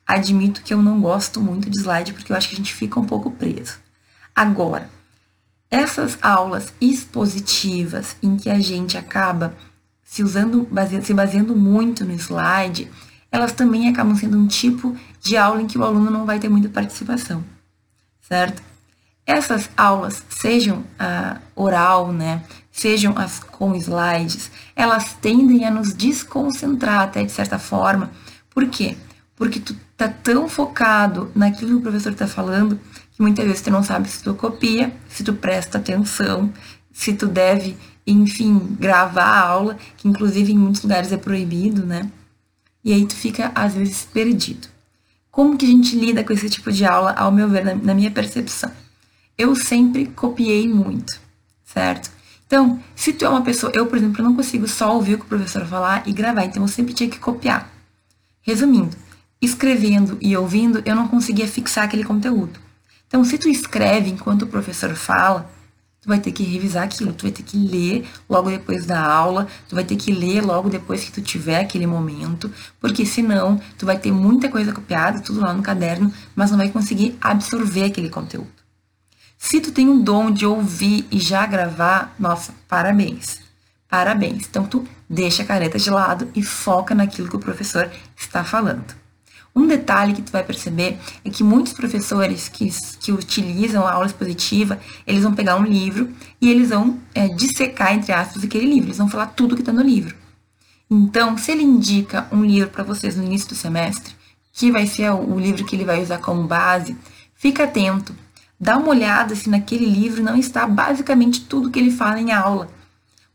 admito 0.06 0.62
que 0.62 0.74
eu 0.74 0.82
não 0.82 1.00
gosto 1.00 1.40
muito 1.40 1.70
de 1.70 1.78
slide 1.78 2.12
porque 2.12 2.32
eu 2.32 2.36
acho 2.36 2.48
que 2.48 2.54
a 2.54 2.58
gente 2.58 2.74
fica 2.74 3.00
um 3.00 3.06
pouco 3.06 3.30
preso. 3.30 3.78
Agora, 4.34 4.90
essas 5.70 6.18
aulas 6.20 6.72
expositivas 6.80 8.16
em 8.22 8.36
que 8.36 8.50
a 8.50 8.58
gente 8.58 8.98
acaba 8.98 9.56
se 10.04 10.22
usando, 10.22 10.68
se 11.02 11.14
baseando 11.14 11.56
muito 11.56 12.04
no 12.04 12.12
slide, 12.12 12.90
elas 13.30 13.52
também 13.52 13.88
acabam 13.88 14.14
sendo 14.14 14.36
um 14.36 14.46
tipo 14.46 14.94
de 15.18 15.38
aula 15.38 15.62
em 15.62 15.66
que 15.66 15.78
o 15.78 15.82
aluno 15.82 16.10
não 16.10 16.26
vai 16.26 16.38
ter 16.38 16.50
muita 16.50 16.68
participação, 16.68 17.42
certo? 18.20 18.62
Essas 19.24 19.70
aulas, 19.74 20.22
sejam 20.28 20.84
a 20.98 21.38
oral, 21.56 22.12
né, 22.12 22.44
sejam 22.72 23.16
as 23.16 23.38
com 23.38 23.76
slides, 23.76 24.50
elas 24.74 25.14
tendem 25.14 25.64
a 25.64 25.70
nos 25.70 25.94
desconcentrar 25.94 27.02
até 27.02 27.22
de 27.22 27.30
certa 27.30 27.58
forma. 27.58 28.10
Por 28.50 28.66
quê? 28.66 28.96
Porque 29.36 29.60
tu 29.60 29.76
tá 29.96 30.08
tão 30.08 30.48
focado 30.48 31.30
naquilo 31.34 31.70
que 31.70 31.76
o 31.76 31.82
professor 31.82 32.12
está 32.12 32.26
falando 32.26 32.80
que 33.12 33.22
muitas 33.22 33.44
vezes 33.44 33.60
tu 33.60 33.70
não 33.70 33.84
sabe 33.84 34.08
se 34.08 34.24
tu 34.24 34.34
copia, 34.34 34.92
se 35.08 35.22
tu 35.22 35.34
presta 35.34 35.78
atenção, 35.78 36.52
se 36.90 37.12
tu 37.12 37.26
deve, 37.28 37.76
enfim, 38.06 38.58
gravar 38.80 39.24
a 39.24 39.40
aula, 39.46 39.78
que 39.96 40.08
inclusive 40.08 40.52
em 40.52 40.58
muitos 40.58 40.82
lugares 40.82 41.12
é 41.12 41.16
proibido, 41.16 41.84
né? 41.86 42.10
e 42.84 42.92
aí 42.92 43.06
tu 43.06 43.14
fica 43.14 43.52
às 43.54 43.74
vezes 43.74 44.04
perdido. 44.04 44.68
Como 45.30 45.56
que 45.56 45.64
a 45.64 45.68
gente 45.68 45.96
lida 45.96 46.22
com 46.24 46.32
esse 46.32 46.50
tipo 46.50 46.70
de 46.70 46.84
aula, 46.84 47.12
ao 47.12 47.32
meu 47.32 47.48
ver, 47.48 47.64
na, 47.76 47.94
minha 47.94 48.10
percepção? 48.10 48.70
Eu 49.38 49.54
sempre 49.56 50.06
copiei 50.06 50.68
muito, 50.68 51.18
certo? 51.64 52.10
Então, 52.52 52.78
se 52.94 53.14
tu 53.14 53.24
é 53.24 53.28
uma 53.30 53.40
pessoa, 53.40 53.72
eu, 53.74 53.86
por 53.86 53.96
exemplo, 53.96 54.22
não 54.22 54.36
consigo 54.36 54.68
só 54.68 54.94
ouvir 54.94 55.14
o 55.14 55.18
que 55.18 55.24
o 55.24 55.28
professor 55.28 55.64
falar 55.64 56.02
e 56.06 56.12
gravar, 56.12 56.44
então 56.44 56.62
eu 56.62 56.68
sempre 56.68 56.92
tinha 56.92 57.08
que 57.08 57.18
copiar. 57.18 57.72
Resumindo, 58.42 58.94
escrevendo 59.40 60.18
e 60.20 60.36
ouvindo, 60.36 60.82
eu 60.84 60.94
não 60.94 61.08
conseguia 61.08 61.48
fixar 61.48 61.84
aquele 61.84 62.04
conteúdo. 62.04 62.60
Então, 63.08 63.24
se 63.24 63.38
tu 63.38 63.48
escreve 63.48 64.10
enquanto 64.10 64.42
o 64.42 64.46
professor 64.46 64.94
fala, 64.94 65.50
tu 66.02 66.08
vai 66.08 66.20
ter 66.20 66.30
que 66.30 66.42
revisar 66.42 66.84
aquilo, 66.84 67.14
tu 67.14 67.22
vai 67.22 67.32
ter 67.32 67.42
que 67.42 67.56
ler 67.56 68.06
logo 68.28 68.50
depois 68.50 68.84
da 68.84 69.02
aula, 69.02 69.48
tu 69.66 69.74
vai 69.74 69.84
ter 69.84 69.96
que 69.96 70.12
ler 70.12 70.42
logo 70.42 70.68
depois 70.68 71.02
que 71.02 71.10
tu 71.10 71.22
tiver 71.22 71.58
aquele 71.58 71.86
momento, 71.86 72.52
porque 72.78 73.06
senão 73.06 73.58
tu 73.78 73.86
vai 73.86 73.96
ter 73.96 74.12
muita 74.12 74.50
coisa 74.50 74.74
copiada, 74.74 75.20
tudo 75.20 75.40
lá 75.40 75.54
no 75.54 75.62
caderno, 75.62 76.12
mas 76.36 76.50
não 76.50 76.58
vai 76.58 76.68
conseguir 76.68 77.16
absorver 77.18 77.84
aquele 77.84 78.10
conteúdo. 78.10 78.61
Se 79.44 79.60
tu 79.60 79.72
tem 79.72 79.88
um 79.88 80.00
dom 80.00 80.30
de 80.30 80.46
ouvir 80.46 81.04
e 81.10 81.18
já 81.18 81.44
gravar, 81.44 82.14
nossa, 82.16 82.54
parabéns. 82.68 83.40
Parabéns. 83.88 84.46
Então 84.48 84.64
tu 84.64 84.86
deixa 85.10 85.42
a 85.42 85.44
careta 85.44 85.80
de 85.80 85.90
lado 85.90 86.30
e 86.32 86.44
foca 86.44 86.94
naquilo 86.94 87.28
que 87.28 87.34
o 87.34 87.40
professor 87.40 87.90
está 88.16 88.44
falando. 88.44 88.94
Um 89.54 89.66
detalhe 89.66 90.14
que 90.14 90.22
tu 90.22 90.30
vai 90.30 90.44
perceber 90.44 90.96
é 91.24 91.28
que 91.28 91.42
muitos 91.42 91.72
professores 91.72 92.48
que, 92.48 92.70
que 93.00 93.10
utilizam 93.10 93.84
a 93.84 93.92
aula 93.92 94.06
expositiva, 94.06 94.80
eles 95.04 95.24
vão 95.24 95.34
pegar 95.34 95.56
um 95.56 95.64
livro 95.64 96.08
e 96.40 96.48
eles 96.48 96.68
vão 96.68 97.00
é, 97.12 97.26
dissecar, 97.26 97.92
entre 97.92 98.12
aspas, 98.12 98.44
aquele 98.44 98.66
livro. 98.66 98.86
Eles 98.86 98.98
vão 98.98 99.10
falar 99.10 99.26
tudo 99.26 99.56
que 99.56 99.62
está 99.62 99.72
no 99.72 99.82
livro. 99.82 100.14
Então, 100.88 101.36
se 101.36 101.50
ele 101.50 101.64
indica 101.64 102.28
um 102.30 102.44
livro 102.44 102.70
para 102.70 102.84
vocês 102.84 103.16
no 103.16 103.24
início 103.24 103.48
do 103.48 103.56
semestre, 103.56 104.14
que 104.52 104.70
vai 104.70 104.86
ser 104.86 105.10
o, 105.10 105.34
o 105.34 105.40
livro 105.40 105.66
que 105.66 105.74
ele 105.74 105.84
vai 105.84 106.00
usar 106.00 106.18
como 106.18 106.46
base, 106.46 106.96
fica 107.34 107.64
atento. 107.64 108.14
Dá 108.62 108.76
uma 108.76 108.90
olhada 108.90 109.34
se 109.34 109.50
naquele 109.50 109.86
livro 109.86 110.22
não 110.22 110.36
está 110.36 110.66
basicamente 110.66 111.40
tudo 111.46 111.70
que 111.70 111.78
ele 111.78 111.90
fala 111.90 112.20
em 112.20 112.32
aula 112.32 112.68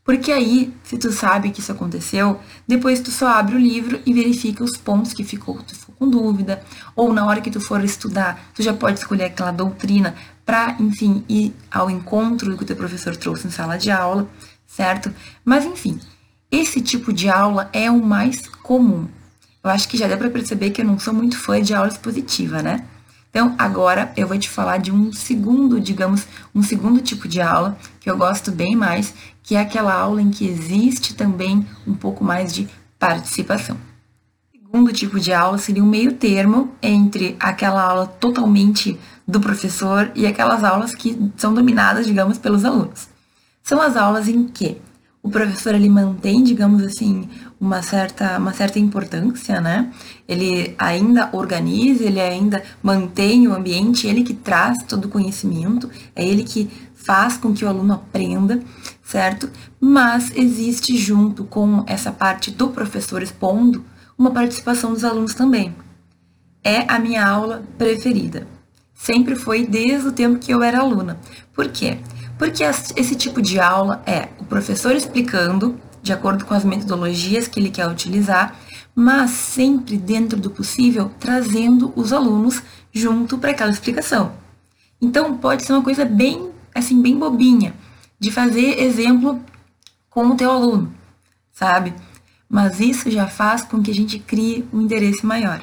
porque 0.08 0.32
aí, 0.32 0.72
se 0.84 0.96
tu 0.96 1.12
sabe 1.12 1.50
que 1.50 1.60
isso 1.60 1.70
aconteceu, 1.70 2.40
depois 2.66 2.98
tu 2.98 3.10
só 3.10 3.28
abre 3.28 3.54
o 3.54 3.58
livro 3.58 4.00
e 4.06 4.14
verifica 4.14 4.64
os 4.64 4.74
pontos 4.74 5.12
que 5.12 5.22
ficou, 5.22 5.62
tu 5.62 5.76
ficou 5.76 5.94
com 5.98 6.08
dúvida, 6.08 6.62
ou 6.96 7.12
na 7.12 7.26
hora 7.26 7.42
que 7.42 7.50
tu 7.50 7.60
for 7.60 7.84
estudar, 7.84 8.50
tu 8.54 8.62
já 8.62 8.72
pode 8.72 9.00
escolher 9.00 9.24
aquela 9.24 9.50
doutrina 9.50 10.14
para, 10.46 10.74
enfim, 10.80 11.22
ir 11.28 11.54
ao 11.70 11.90
encontro 11.90 12.50
do 12.50 12.56
que 12.56 12.62
o 12.62 12.66
teu 12.66 12.74
professor 12.74 13.14
trouxe 13.18 13.48
em 13.48 13.50
sala 13.50 13.76
de 13.76 13.90
aula, 13.90 14.26
certo? 14.66 15.12
Mas 15.44 15.66
enfim, 15.66 16.00
esse 16.50 16.80
tipo 16.80 17.12
de 17.12 17.28
aula 17.28 17.68
é 17.70 17.90
o 17.90 18.02
mais 18.02 18.48
comum. 18.62 19.06
Eu 19.62 19.68
acho 19.68 19.86
que 19.90 19.98
já 19.98 20.08
deu 20.08 20.16
para 20.16 20.30
perceber 20.30 20.70
que 20.70 20.80
eu 20.80 20.86
não 20.86 20.98
sou 20.98 21.12
muito 21.12 21.36
fã 21.38 21.60
de 21.60 21.74
aula 21.74 21.88
expositiva, 21.88 22.62
né? 22.62 22.82
Então, 23.30 23.54
agora 23.58 24.12
eu 24.16 24.26
vou 24.26 24.38
te 24.38 24.48
falar 24.48 24.78
de 24.78 24.90
um 24.90 25.12
segundo, 25.12 25.80
digamos, 25.80 26.26
um 26.54 26.62
segundo 26.62 27.00
tipo 27.00 27.28
de 27.28 27.40
aula 27.40 27.78
que 28.00 28.10
eu 28.10 28.16
gosto 28.16 28.50
bem 28.50 28.74
mais, 28.74 29.14
que 29.42 29.54
é 29.54 29.60
aquela 29.60 29.92
aula 29.92 30.22
em 30.22 30.30
que 30.30 30.46
existe 30.46 31.14
também 31.14 31.66
um 31.86 31.94
pouco 31.94 32.24
mais 32.24 32.52
de 32.52 32.68
participação. 32.98 33.76
O 34.54 34.58
segundo 34.58 34.92
tipo 34.92 35.20
de 35.20 35.32
aula 35.32 35.58
seria 35.58 35.84
um 35.84 35.88
meio 35.88 36.14
termo 36.14 36.72
entre 36.82 37.36
aquela 37.38 37.82
aula 37.82 38.06
totalmente 38.06 38.98
do 39.26 39.40
professor 39.40 40.10
e 40.14 40.26
aquelas 40.26 40.64
aulas 40.64 40.94
que 40.94 41.30
são 41.36 41.52
dominadas, 41.52 42.06
digamos, 42.06 42.38
pelos 42.38 42.64
alunos. 42.64 43.08
São 43.62 43.80
as 43.82 43.96
aulas 43.96 44.26
em 44.26 44.48
que 44.48 44.80
o 45.22 45.28
professor 45.30 45.74
ele 45.74 45.88
mantém, 45.88 46.42
digamos 46.42 46.82
assim, 46.82 47.28
uma 47.60 47.82
certa, 47.82 48.38
uma 48.38 48.52
certa 48.52 48.78
importância, 48.78 49.60
né? 49.60 49.92
Ele 50.28 50.74
ainda 50.78 51.28
organiza, 51.32 52.04
ele 52.04 52.20
ainda 52.20 52.62
mantém 52.82 53.48
o 53.48 53.54
ambiente, 53.54 54.06
ele 54.06 54.22
que 54.22 54.34
traz 54.34 54.78
todo 54.84 55.06
o 55.06 55.08
conhecimento, 55.08 55.90
é 56.14 56.26
ele 56.26 56.44
que 56.44 56.70
faz 56.94 57.36
com 57.36 57.52
que 57.54 57.64
o 57.64 57.68
aluno 57.68 57.94
aprenda. 57.94 58.60
certo? 59.02 59.50
Mas 59.80 60.30
existe 60.36 60.96
junto 60.96 61.44
com 61.44 61.82
essa 61.86 62.12
parte 62.12 62.50
do 62.50 62.68
professor 62.68 63.22
expondo 63.22 63.84
uma 64.18 64.30
participação 64.30 64.92
dos 64.92 65.04
alunos 65.04 65.32
também. 65.34 65.74
É 66.62 66.84
a 66.92 66.98
minha 66.98 67.26
aula 67.26 67.62
preferida. 67.78 68.46
Sempre 68.92 69.34
foi 69.34 69.66
desde 69.66 70.08
o 70.08 70.12
tempo 70.12 70.38
que 70.38 70.52
eu 70.52 70.62
era 70.62 70.80
aluna. 70.80 71.18
Por 71.54 71.68
quê? 71.68 71.98
Esse 72.96 73.14
tipo 73.16 73.42
de 73.42 73.58
aula 73.58 74.02
é 74.06 74.28
o 74.38 74.44
professor 74.44 74.94
explicando 74.94 75.78
de 76.02 76.12
acordo 76.12 76.44
com 76.44 76.54
as 76.54 76.64
metodologias 76.64 77.48
que 77.48 77.58
ele 77.58 77.70
quer 77.70 77.88
utilizar, 77.88 78.56
mas 78.94 79.30
sempre 79.30 79.96
dentro 79.96 80.38
do 80.38 80.50
possível 80.50 81.10
trazendo 81.18 81.92
os 81.96 82.12
alunos 82.12 82.62
junto 82.92 83.36
para 83.38 83.50
aquela 83.50 83.70
explicação. 83.70 84.32
Então 85.00 85.36
pode 85.36 85.64
ser 85.64 85.72
uma 85.72 85.82
coisa 85.82 86.04
bem 86.04 86.50
assim 86.74 87.00
bem 87.00 87.18
bobinha, 87.18 87.74
de 88.18 88.30
fazer 88.30 88.80
exemplo 88.80 89.40
com 90.08 90.28
o 90.28 90.36
teu 90.36 90.50
aluno, 90.50 90.92
sabe? 91.52 91.94
Mas 92.48 92.80
isso 92.80 93.10
já 93.10 93.26
faz 93.26 93.62
com 93.62 93.82
que 93.82 93.90
a 93.90 93.94
gente 93.94 94.18
crie 94.18 94.66
um 94.72 94.80
interesse 94.80 95.24
maior. 95.26 95.60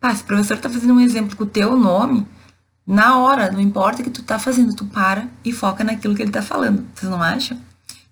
Pá, 0.00 0.14
se 0.14 0.22
o 0.22 0.26
professor 0.26 0.56
está 0.56 0.68
fazendo 0.68 0.94
um 0.94 1.00
exemplo 1.00 1.36
com 1.36 1.44
o 1.44 1.46
teu 1.46 1.76
nome, 1.76 2.26
na 2.86 3.18
hora, 3.18 3.50
não 3.50 3.60
importa 3.60 4.00
o 4.00 4.04
que 4.04 4.10
tu 4.10 4.20
está 4.20 4.38
fazendo, 4.38 4.74
tu 4.74 4.86
para 4.86 5.28
e 5.44 5.52
foca 5.52 5.84
naquilo 5.84 6.14
que 6.14 6.22
ele 6.22 6.30
está 6.30 6.42
falando. 6.42 6.86
Vocês 6.94 7.10
não 7.10 7.22
acham? 7.22 7.58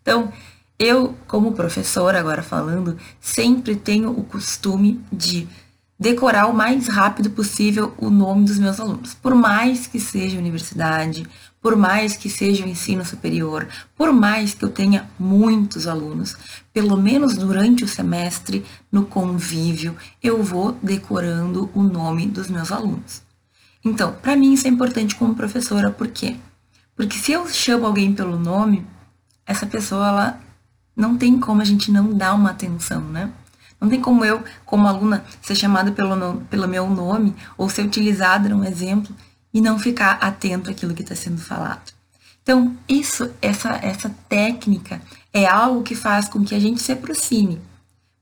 Então, 0.01 0.33
eu, 0.79 1.15
como 1.27 1.53
professora, 1.53 2.19
agora 2.19 2.43
falando, 2.43 2.97
sempre 3.21 3.77
tenho 3.77 4.11
o 4.11 4.25
costume 4.25 5.05
de 5.13 5.47
decorar 5.99 6.47
o 6.47 6.55
mais 6.55 6.89
rápido 6.89 7.31
possível 7.31 7.93
o 7.99 8.09
nome 8.09 8.47
dos 8.47 8.59
meus 8.59 8.81
alunos. 8.81 9.13
Por 9.13 9.35
mais 9.35 9.87
que 9.87 10.01
seja 10.01 10.39
universidade, 10.39 11.27
por 11.61 11.77
mais 11.77 12.17
que 12.17 12.31
seja 12.31 12.65
o 12.65 12.69
ensino 12.69 13.05
superior, 13.05 13.69
por 13.95 14.11
mais 14.11 14.55
que 14.55 14.65
eu 14.65 14.71
tenha 14.71 15.11
muitos 15.19 15.87
alunos, 15.87 16.35
pelo 16.73 16.97
menos 16.97 17.37
durante 17.37 17.85
o 17.85 17.89
semestre, 17.89 18.65
no 18.91 19.05
convívio, 19.05 19.95
eu 20.23 20.43
vou 20.43 20.73
decorando 20.83 21.69
o 21.75 21.83
nome 21.83 22.27
dos 22.27 22.49
meus 22.49 22.73
alunos. 22.73 23.23
Então, 23.85 24.13
para 24.13 24.37
mim 24.37 24.53
isso 24.53 24.67
é 24.67 24.71
importante 24.71 25.17
como 25.17 25.35
professora, 25.35 25.91
por 25.91 26.09
quê? 26.09 26.37
Porque 26.95 27.17
se 27.17 27.33
eu 27.33 27.49
chamo 27.49 27.87
alguém 27.87 28.13
pelo 28.13 28.39
nome, 28.39 28.87
essa 29.47 29.67
pessoa 29.67 30.09
ela 30.09 30.41
não 30.95 31.17
tem 31.17 31.41
como 31.41 31.63
a 31.63 31.65
gente 31.65 31.91
não 31.91 32.13
dar 32.13 32.35
uma 32.35 32.51
atenção, 32.51 33.01
né? 33.01 33.33
Não 33.81 33.89
tem 33.89 34.01
como 34.01 34.25
eu, 34.25 34.45
como 34.67 34.87
aluna, 34.87 35.25
ser 35.41 35.55
chamada 35.55 35.91
pelo, 35.91 36.43
pelo 36.51 36.69
meu 36.69 36.89
nome 36.91 37.35
ou 37.57 37.71
ser 37.71 37.87
utilizada 37.87 38.49
num 38.51 38.63
exemplo 38.63 39.15
e 39.55 39.61
não 39.61 39.79
ficar 39.79 40.19
atento 40.21 40.71
àquilo 40.71 40.95
que 40.95 41.03
está 41.03 41.15
sendo 41.15 41.41
falado. 41.41 41.93
Então, 42.43 42.77
isso, 42.87 43.31
essa, 43.41 43.79
essa 43.83 44.15
técnica 44.29 45.01
é 45.33 45.47
algo 45.47 45.83
que 45.83 45.95
faz 45.95 46.29
com 46.29 46.45
que 46.45 46.55
a 46.55 46.61
gente 46.61 46.83
se 46.83 46.93
aproxime. 46.93 47.61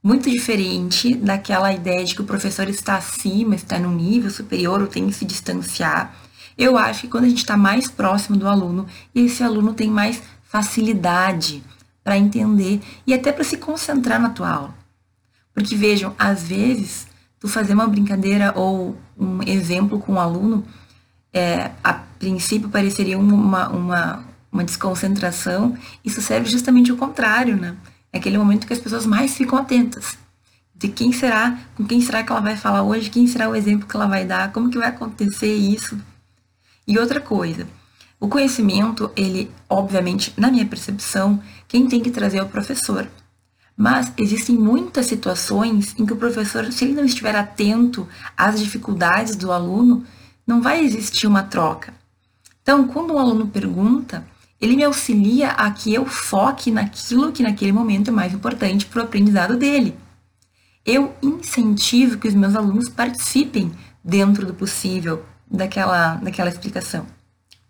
Muito 0.08 0.30
diferente 0.30 1.14
daquela 1.14 1.70
ideia 1.70 2.02
de 2.02 2.14
que 2.14 2.22
o 2.22 2.24
professor 2.24 2.66
está 2.66 2.96
acima, 2.96 3.54
está 3.54 3.78
no 3.78 3.92
nível 3.92 4.30
superior 4.30 4.80
ou 4.80 4.86
tem 4.86 5.06
que 5.06 5.12
se 5.12 5.26
distanciar. 5.26 6.16
Eu 6.56 6.78
acho 6.78 7.02
que 7.02 7.08
quando 7.08 7.24
a 7.24 7.28
gente 7.28 7.40
está 7.40 7.58
mais 7.58 7.90
próximo 7.90 8.34
do 8.34 8.48
aluno, 8.48 8.86
esse 9.14 9.42
aluno 9.42 9.74
tem 9.74 9.90
mais 9.90 10.22
facilidade 10.44 11.62
para 12.02 12.16
entender 12.16 12.80
e 13.06 13.12
até 13.12 13.30
para 13.30 13.44
se 13.44 13.58
concentrar 13.58 14.18
na 14.18 14.30
tua 14.30 14.48
aula. 14.48 14.74
Porque 15.52 15.76
vejam, 15.76 16.14
às 16.18 16.42
vezes, 16.42 17.06
tu 17.38 17.46
fazer 17.46 17.74
uma 17.74 17.86
brincadeira 17.86 18.54
ou 18.56 18.96
um 19.14 19.42
exemplo 19.42 19.98
com 19.98 20.12
o 20.12 20.14
um 20.14 20.18
aluno 20.18 20.64
é, 21.34 21.70
a 21.84 21.92
princípio 21.92 22.70
pareceria 22.70 23.18
uma, 23.18 23.68
uma, 23.68 24.24
uma 24.50 24.64
desconcentração, 24.64 25.76
isso 26.02 26.22
serve 26.22 26.48
justamente 26.48 26.90
o 26.90 26.96
contrário, 26.96 27.58
né? 27.58 27.76
É 28.12 28.18
aquele 28.18 28.38
momento 28.38 28.66
que 28.66 28.72
as 28.72 28.78
pessoas 28.78 29.06
mais 29.06 29.36
ficam 29.36 29.58
atentas. 29.58 30.16
De 30.74 30.88
quem 30.88 31.12
será, 31.12 31.58
com 31.76 31.84
quem 31.84 32.00
será 32.00 32.22
que 32.22 32.30
ela 32.30 32.40
vai 32.40 32.56
falar 32.56 32.82
hoje, 32.82 33.10
quem 33.10 33.26
será 33.26 33.48
o 33.48 33.56
exemplo 33.56 33.88
que 33.88 33.96
ela 33.96 34.06
vai 34.06 34.24
dar, 34.24 34.52
como 34.52 34.70
que 34.70 34.78
vai 34.78 34.88
acontecer 34.88 35.52
isso. 35.54 35.98
E 36.86 36.98
outra 36.98 37.20
coisa, 37.20 37.66
o 38.20 38.28
conhecimento, 38.28 39.10
ele, 39.14 39.50
obviamente, 39.68 40.32
na 40.36 40.50
minha 40.50 40.66
percepção, 40.66 41.42
quem 41.66 41.86
tem 41.86 42.00
que 42.00 42.10
trazer 42.10 42.38
é 42.38 42.42
o 42.42 42.48
professor. 42.48 43.08
Mas 43.76 44.12
existem 44.16 44.56
muitas 44.56 45.06
situações 45.06 45.94
em 45.98 46.04
que 46.04 46.12
o 46.12 46.16
professor, 46.16 46.72
se 46.72 46.84
ele 46.84 46.94
não 46.94 47.04
estiver 47.04 47.36
atento 47.36 48.08
às 48.36 48.58
dificuldades 48.58 49.36
do 49.36 49.52
aluno, 49.52 50.04
não 50.46 50.60
vai 50.60 50.84
existir 50.84 51.26
uma 51.26 51.44
troca. 51.44 51.94
Então, 52.62 52.88
quando 52.88 53.14
um 53.14 53.18
aluno 53.18 53.46
pergunta, 53.46 54.26
ele 54.60 54.76
me 54.76 54.84
auxilia 54.84 55.50
a 55.50 55.70
que 55.70 55.94
eu 55.94 56.04
foque 56.04 56.70
naquilo 56.70 57.32
que 57.32 57.42
naquele 57.42 57.72
momento 57.72 58.08
é 58.08 58.12
mais 58.12 58.32
importante 58.32 58.86
para 58.86 59.00
o 59.00 59.04
aprendizado 59.04 59.56
dele. 59.56 59.96
Eu 60.84 61.14
incentivo 61.22 62.18
que 62.18 62.28
os 62.28 62.34
meus 62.34 62.56
alunos 62.56 62.88
participem 62.88 63.70
dentro 64.02 64.46
do 64.46 64.54
possível 64.54 65.24
daquela, 65.50 66.14
daquela 66.16 66.48
explicação. 66.48 67.06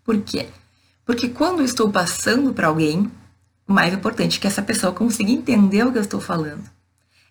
Por 0.03 0.19
quê? 0.21 0.47
Porque 1.05 1.29
quando 1.29 1.59
eu 1.59 1.65
estou 1.65 1.91
passando 1.91 2.53
para 2.53 2.67
alguém, 2.67 3.11
o 3.67 3.73
mais 3.73 3.93
importante 3.93 4.37
é 4.37 4.41
que 4.41 4.47
essa 4.47 4.61
pessoa 4.61 4.93
consiga 4.93 5.31
entender 5.31 5.85
o 5.85 5.91
que 5.91 5.97
eu 5.97 6.01
estou 6.01 6.19
falando. 6.19 6.63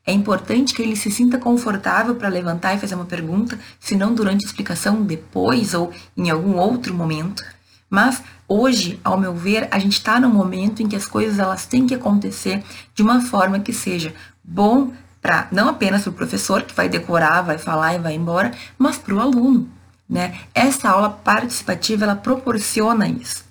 É 0.07 0.13
importante 0.13 0.73
que 0.73 0.81
ele 0.81 0.97
se 0.97 1.11
sinta 1.11 1.37
confortável 1.37 2.15
para 2.15 2.29
levantar 2.29 2.75
e 2.75 2.79
fazer 2.79 2.95
uma 2.95 3.05
pergunta, 3.05 3.59
se 3.79 3.95
não 3.95 4.15
durante 4.15 4.45
a 4.45 4.47
explicação, 4.47 5.03
depois 5.03 5.75
ou 5.75 5.93
em 6.17 6.31
algum 6.31 6.57
outro 6.57 6.95
momento. 6.95 7.45
Mas 7.89 8.23
hoje, 8.47 9.01
ao 9.03 9.19
meu 9.19 9.35
ver, 9.35 9.69
a 9.71 9.79
gente 9.79 9.95
está 9.95 10.21
num 10.21 10.29
momento 10.29 10.83
em 10.83 10.89
que 10.89 10.97
as 10.97 11.07
coisas 11.07 11.39
elas 11.39 11.67
têm 11.67 11.87
que 11.87 11.95
acontecer 11.95 12.63
de 12.95 13.03
uma 13.03 13.21
forma 13.21 13.61
que 13.61 13.73
seja 13.73 14.15
bom 14.45 14.93
para 15.21 15.49
não 15.51 15.69
apenas 15.69 16.03
para 16.03 16.11
o 16.11 16.15
professor 16.15 16.63
que 16.63 16.75
vai 16.75 16.89
decorar, 16.89 17.43
vai 17.43 17.59
falar 17.59 17.95
e 17.95 17.99
vai 17.99 18.15
embora, 18.15 18.53
mas 18.79 18.99
para 18.99 19.15
o 19.15 19.21
aluno. 19.21 19.69
Né? 20.09 20.39
Essa 20.55 20.91
aula 20.91 21.11
participativa 21.11 22.05
ela 22.05 22.17
proporciona 22.17 23.09
isso. 23.09 23.45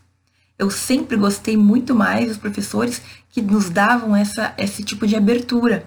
Eu 0.57 0.71
sempre 0.71 1.17
gostei 1.17 1.55
muito 1.55 1.93
mais 1.93 2.29
dos 2.29 2.37
professores 2.37 3.01
que 3.29 3.41
nos 3.41 3.69
davam 3.69 4.15
essa, 4.15 4.53
esse 4.57 4.83
tipo 4.83 5.05
de 5.05 5.15
abertura 5.15 5.85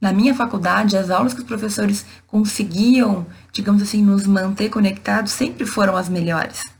na 0.00 0.12
minha 0.12 0.34
faculdade, 0.34 0.96
as 0.96 1.10
aulas 1.10 1.32
que 1.32 1.40
os 1.40 1.46
professores 1.46 2.04
conseguiam, 2.26 3.26
digamos 3.50 3.82
assim, 3.82 4.02
nos 4.02 4.26
manter 4.26 4.68
conectados 4.68 5.32
sempre 5.32 5.64
foram 5.64 5.96
as 5.96 6.08
melhores. 6.08 6.75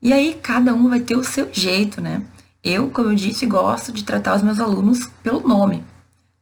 E 0.00 0.12
aí 0.12 0.38
cada 0.42 0.74
um 0.74 0.88
vai 0.88 1.00
ter 1.00 1.16
o 1.16 1.24
seu 1.24 1.48
jeito, 1.52 2.00
né? 2.00 2.22
Eu, 2.62 2.90
como 2.90 3.10
eu 3.10 3.14
disse, 3.14 3.46
gosto 3.46 3.92
de 3.92 4.04
tratar 4.04 4.34
os 4.36 4.42
meus 4.42 4.58
alunos 4.58 5.06
pelo 5.22 5.46
nome. 5.46 5.84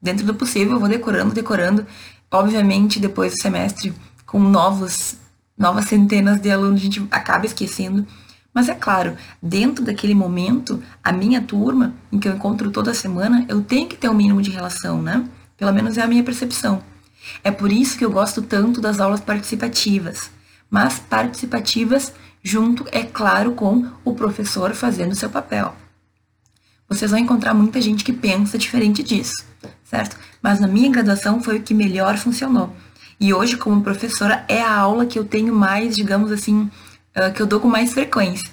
Dentro 0.00 0.24
do 0.26 0.34
possível, 0.34 0.74
eu 0.74 0.80
vou 0.80 0.88
decorando, 0.88 1.34
decorando. 1.34 1.86
Obviamente, 2.30 2.98
depois 2.98 3.32
do 3.34 3.40
semestre, 3.40 3.94
com 4.26 4.38
novos, 4.38 5.16
novas 5.56 5.84
centenas 5.84 6.40
de 6.40 6.50
alunos, 6.50 6.80
a 6.80 6.84
gente 6.84 7.06
acaba 7.10 7.46
esquecendo. 7.46 8.06
Mas 8.54 8.68
é 8.68 8.74
claro, 8.74 9.16
dentro 9.42 9.84
daquele 9.84 10.14
momento, 10.14 10.82
a 11.02 11.12
minha 11.12 11.42
turma, 11.42 11.94
em 12.10 12.18
que 12.18 12.28
eu 12.28 12.34
encontro 12.34 12.70
toda 12.70 12.94
semana, 12.94 13.44
eu 13.48 13.62
tenho 13.62 13.88
que 13.88 13.96
ter 13.96 14.08
um 14.08 14.14
mínimo 14.14 14.40
de 14.40 14.50
relação, 14.50 15.02
né? 15.02 15.24
Pelo 15.56 15.72
menos 15.72 15.98
é 15.98 16.02
a 16.02 16.06
minha 16.06 16.22
percepção. 16.22 16.82
É 17.42 17.50
por 17.50 17.72
isso 17.72 17.98
que 17.98 18.04
eu 18.04 18.10
gosto 18.10 18.42
tanto 18.42 18.80
das 18.80 19.00
aulas 19.00 19.20
participativas. 19.20 20.30
Mas 20.70 20.98
participativas 20.98 22.12
junto, 22.44 22.84
é 22.92 23.02
claro, 23.02 23.52
com 23.52 23.88
o 24.04 24.14
professor 24.14 24.74
fazendo 24.74 25.14
seu 25.14 25.30
papel. 25.30 25.74
Vocês 26.86 27.10
vão 27.10 27.18
encontrar 27.18 27.54
muita 27.54 27.80
gente 27.80 28.04
que 28.04 28.12
pensa 28.12 28.58
diferente 28.58 29.02
disso, 29.02 29.42
certo? 29.82 30.18
Mas 30.42 30.60
na 30.60 30.68
minha 30.68 30.90
graduação 30.90 31.42
foi 31.42 31.56
o 31.56 31.62
que 31.62 31.72
melhor 31.72 32.18
funcionou. 32.18 32.76
E 33.18 33.32
hoje, 33.32 33.56
como 33.56 33.80
professora, 33.80 34.44
é 34.46 34.60
a 34.60 34.76
aula 34.76 35.06
que 35.06 35.18
eu 35.18 35.24
tenho 35.24 35.54
mais, 35.54 35.96
digamos 35.96 36.30
assim, 36.30 36.70
que 37.34 37.40
eu 37.40 37.46
dou 37.46 37.58
com 37.58 37.68
mais 37.68 37.94
frequência. 37.94 38.52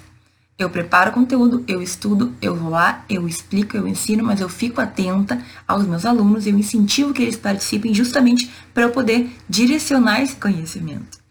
Eu 0.58 0.70
preparo 0.70 1.12
conteúdo, 1.12 1.62
eu 1.68 1.82
estudo, 1.82 2.32
eu 2.40 2.54
vou 2.54 2.70
lá, 2.70 3.04
eu 3.08 3.28
explico, 3.28 3.76
eu 3.76 3.86
ensino, 3.86 4.24
mas 4.24 4.40
eu 4.40 4.48
fico 4.48 4.80
atenta 4.80 5.42
aos 5.66 5.84
meus 5.84 6.06
alunos, 6.06 6.46
eu 6.46 6.56
incentivo 6.56 7.12
que 7.12 7.22
eles 7.22 7.36
participem 7.36 7.92
justamente 7.92 8.50
para 8.72 8.84
eu 8.84 8.90
poder 8.90 9.30
direcionar 9.48 10.22
esse 10.22 10.36
conhecimento. 10.36 11.21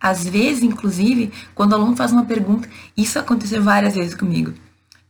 Às 0.00 0.24
vezes, 0.24 0.62
inclusive, 0.62 1.32
quando 1.54 1.72
o 1.72 1.74
aluno 1.76 1.96
faz 1.96 2.12
uma 2.12 2.24
pergunta, 2.24 2.68
isso 2.96 3.18
aconteceu 3.18 3.62
várias 3.62 3.94
vezes 3.94 4.14
comigo. 4.14 4.54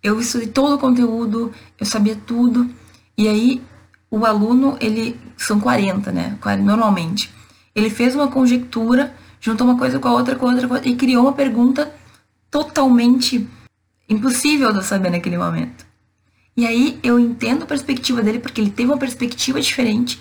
Eu 0.03 0.19
estudei 0.21 0.49
todo 0.49 0.77
o 0.77 0.79
conteúdo, 0.79 1.53
eu 1.79 1.85
sabia 1.85 2.17
tudo, 2.17 2.69
e 3.17 3.29
aí 3.29 3.63
o 4.11 4.25
aluno, 4.25 4.77
ele 4.81 5.19
são 5.37 5.61
40, 5.61 6.11
né? 6.11 6.39
Normalmente. 6.63 7.31
Ele 7.75 7.91
fez 7.91 8.15
uma 8.15 8.29
conjectura, 8.29 9.15
juntou 9.41 9.67
uma 9.67 9.79
coisa 9.79 9.99
com 9.99 10.09
a 10.09 10.13
outra, 10.13 10.35
com 10.35 10.47
a 10.47 10.51
outra, 10.51 10.67
com 10.67 10.75
a 10.75 10.77
outra 10.79 10.91
e 10.91 10.97
criou 10.97 11.25
uma 11.25 11.33
pergunta 11.33 11.93
totalmente 12.51 13.47
impossível 14.09 14.73
de 14.73 14.79
eu 14.79 14.83
saber 14.83 15.11
naquele 15.11 15.37
momento. 15.37 15.87
E 16.57 16.67
aí 16.67 16.99
eu 17.03 17.21
entendo 17.21 17.63
a 17.63 17.67
perspectiva 17.67 18.23
dele 18.23 18.39
porque 18.39 18.61
ele 18.61 18.71
teve 18.71 18.91
uma 18.91 18.99
perspectiva 18.99 19.61
diferente. 19.61 20.21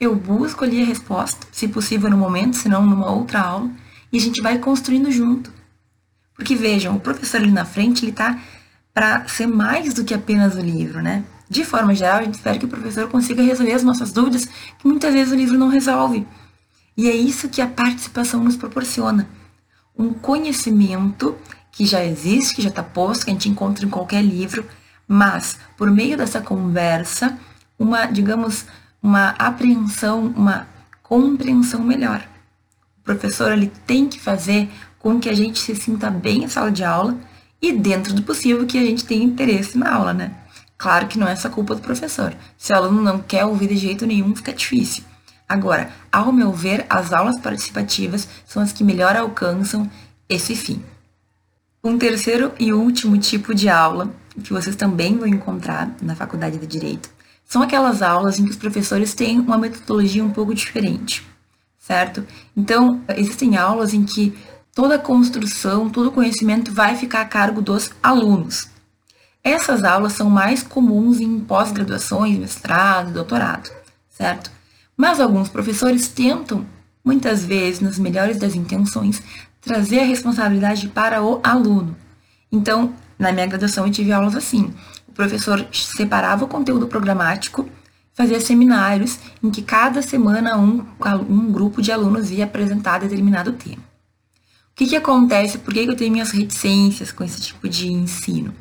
Eu 0.00 0.14
busco 0.16 0.64
ali 0.64 0.82
a 0.82 0.86
resposta, 0.86 1.46
se 1.52 1.68
possível 1.68 2.10
no 2.10 2.16
momento, 2.16 2.56
se 2.56 2.68
não 2.68 2.84
numa 2.84 3.10
outra 3.10 3.40
aula, 3.40 3.70
e 4.16 4.18
a 4.18 4.22
gente 4.22 4.40
vai 4.40 4.58
construindo 4.58 5.10
junto. 5.10 5.52
Porque 6.34 6.54
vejam, 6.54 6.96
o 6.96 7.00
professor 7.00 7.38
ali 7.38 7.50
na 7.50 7.66
frente, 7.66 8.02
ele 8.02 8.12
está 8.12 8.40
para 8.94 9.28
ser 9.28 9.46
mais 9.46 9.92
do 9.92 10.04
que 10.04 10.14
apenas 10.14 10.54
o 10.54 10.60
livro, 10.60 11.02
né? 11.02 11.22
De 11.50 11.66
forma 11.66 11.94
geral, 11.94 12.20
a 12.20 12.22
gente 12.22 12.36
espera 12.36 12.58
que 12.58 12.64
o 12.64 12.68
professor 12.68 13.10
consiga 13.10 13.42
resolver 13.42 13.72
as 13.72 13.82
nossas 13.82 14.12
dúvidas, 14.12 14.46
que 14.78 14.88
muitas 14.88 15.12
vezes 15.12 15.34
o 15.34 15.36
livro 15.36 15.58
não 15.58 15.68
resolve. 15.68 16.26
E 16.96 17.10
é 17.10 17.14
isso 17.14 17.50
que 17.50 17.60
a 17.60 17.66
participação 17.66 18.42
nos 18.42 18.56
proporciona. 18.56 19.28
Um 19.98 20.14
conhecimento 20.14 21.36
que 21.70 21.84
já 21.84 22.02
existe, 22.02 22.54
que 22.54 22.62
já 22.62 22.70
está 22.70 22.82
posto, 22.82 23.26
que 23.26 23.30
a 23.30 23.34
gente 23.34 23.50
encontra 23.50 23.84
em 23.84 23.90
qualquer 23.90 24.22
livro, 24.22 24.66
mas 25.06 25.58
por 25.76 25.90
meio 25.90 26.16
dessa 26.16 26.40
conversa, 26.40 27.38
uma, 27.78 28.06
digamos, 28.06 28.64
uma 29.02 29.28
apreensão, 29.32 30.32
uma 30.34 30.66
compreensão 31.02 31.82
melhor. 31.82 32.26
Professor 33.06 33.52
ele 33.52 33.72
tem 33.86 34.08
que 34.08 34.18
fazer 34.18 34.68
com 34.98 35.20
que 35.20 35.28
a 35.28 35.32
gente 35.32 35.60
se 35.60 35.76
sinta 35.76 36.10
bem 36.10 36.42
em 36.42 36.48
sala 36.48 36.72
de 36.72 36.82
aula 36.82 37.16
e 37.62 37.72
dentro 37.72 38.12
do 38.12 38.22
possível 38.22 38.66
que 38.66 38.76
a 38.76 38.82
gente 38.82 39.04
tenha 39.04 39.24
interesse 39.24 39.78
na 39.78 39.94
aula, 39.94 40.12
né? 40.12 40.34
Claro 40.76 41.06
que 41.06 41.16
não 41.16 41.28
é 41.28 41.32
essa 41.32 41.48
culpa 41.48 41.76
do 41.76 41.80
professor. 41.80 42.34
Se 42.58 42.72
o 42.72 42.76
aluno 42.76 43.00
não 43.00 43.20
quer 43.20 43.44
ouvir 43.44 43.68
de 43.68 43.76
jeito 43.76 44.04
nenhum, 44.04 44.34
fica 44.34 44.52
difícil. 44.52 45.04
Agora, 45.48 45.90
ao 46.10 46.32
meu 46.32 46.52
ver, 46.52 46.84
as 46.90 47.12
aulas 47.12 47.38
participativas 47.38 48.28
são 48.44 48.60
as 48.60 48.72
que 48.72 48.82
melhor 48.82 49.14
alcançam 49.16 49.88
esse 50.28 50.56
fim. 50.56 50.82
Um 51.82 51.96
terceiro 51.96 52.52
e 52.58 52.72
último 52.72 53.16
tipo 53.16 53.54
de 53.54 53.68
aula, 53.68 54.12
que 54.42 54.52
vocês 54.52 54.74
também 54.74 55.16
vão 55.16 55.28
encontrar 55.28 55.94
na 56.02 56.16
Faculdade 56.16 56.58
de 56.58 56.66
Direito, 56.66 57.08
são 57.44 57.62
aquelas 57.62 58.02
aulas 58.02 58.40
em 58.40 58.44
que 58.44 58.50
os 58.50 58.56
professores 58.56 59.14
têm 59.14 59.38
uma 59.38 59.56
metodologia 59.56 60.24
um 60.24 60.30
pouco 60.30 60.52
diferente, 60.52 61.24
certo? 61.86 62.26
Então, 62.56 63.00
existem 63.16 63.56
aulas 63.56 63.94
em 63.94 64.02
que 64.02 64.36
toda 64.74 64.96
a 64.96 64.98
construção, 64.98 65.88
todo 65.88 66.08
o 66.08 66.12
conhecimento 66.12 66.72
vai 66.72 66.96
ficar 66.96 67.20
a 67.20 67.26
cargo 67.26 67.62
dos 67.62 67.92
alunos. 68.02 68.68
Essas 69.42 69.84
aulas 69.84 70.14
são 70.14 70.28
mais 70.28 70.64
comuns 70.64 71.20
em 71.20 71.38
pós-graduações, 71.38 72.36
mestrado, 72.36 73.12
doutorado, 73.12 73.70
certo? 74.10 74.50
Mas 74.96 75.20
alguns 75.20 75.48
professores 75.48 76.08
tentam, 76.08 76.66
muitas 77.04 77.44
vezes 77.44 77.80
nas 77.80 78.00
melhores 78.00 78.36
das 78.36 78.56
intenções, 78.56 79.22
trazer 79.60 80.00
a 80.00 80.04
responsabilidade 80.04 80.88
para 80.88 81.22
o 81.22 81.40
aluno. 81.44 81.96
Então, 82.50 82.92
na 83.16 83.30
minha 83.30 83.46
graduação 83.46 83.86
eu 83.86 83.92
tive 83.92 84.10
aulas 84.10 84.34
assim. 84.34 84.74
O 85.06 85.12
professor 85.12 85.64
separava 85.72 86.44
o 86.44 86.48
conteúdo 86.48 86.88
programático, 86.88 87.68
fazia 88.16 88.40
seminários 88.40 89.18
em 89.42 89.50
que 89.50 89.60
cada 89.60 90.00
semana 90.00 90.56
um, 90.56 90.84
um 91.28 91.52
grupo 91.52 91.82
de 91.82 91.92
alunos 91.92 92.30
ia 92.30 92.46
apresentar 92.46 92.98
determinado 92.98 93.52
tema. 93.52 93.84
O 94.72 94.74
que, 94.74 94.86
que 94.86 94.96
acontece? 94.96 95.58
Por 95.58 95.72
que 95.72 95.80
eu 95.80 95.94
tenho 95.94 96.12
minhas 96.12 96.30
reticências 96.30 97.12
com 97.12 97.22
esse 97.22 97.40
tipo 97.40 97.68
de 97.68 97.92
ensino? 97.92 98.54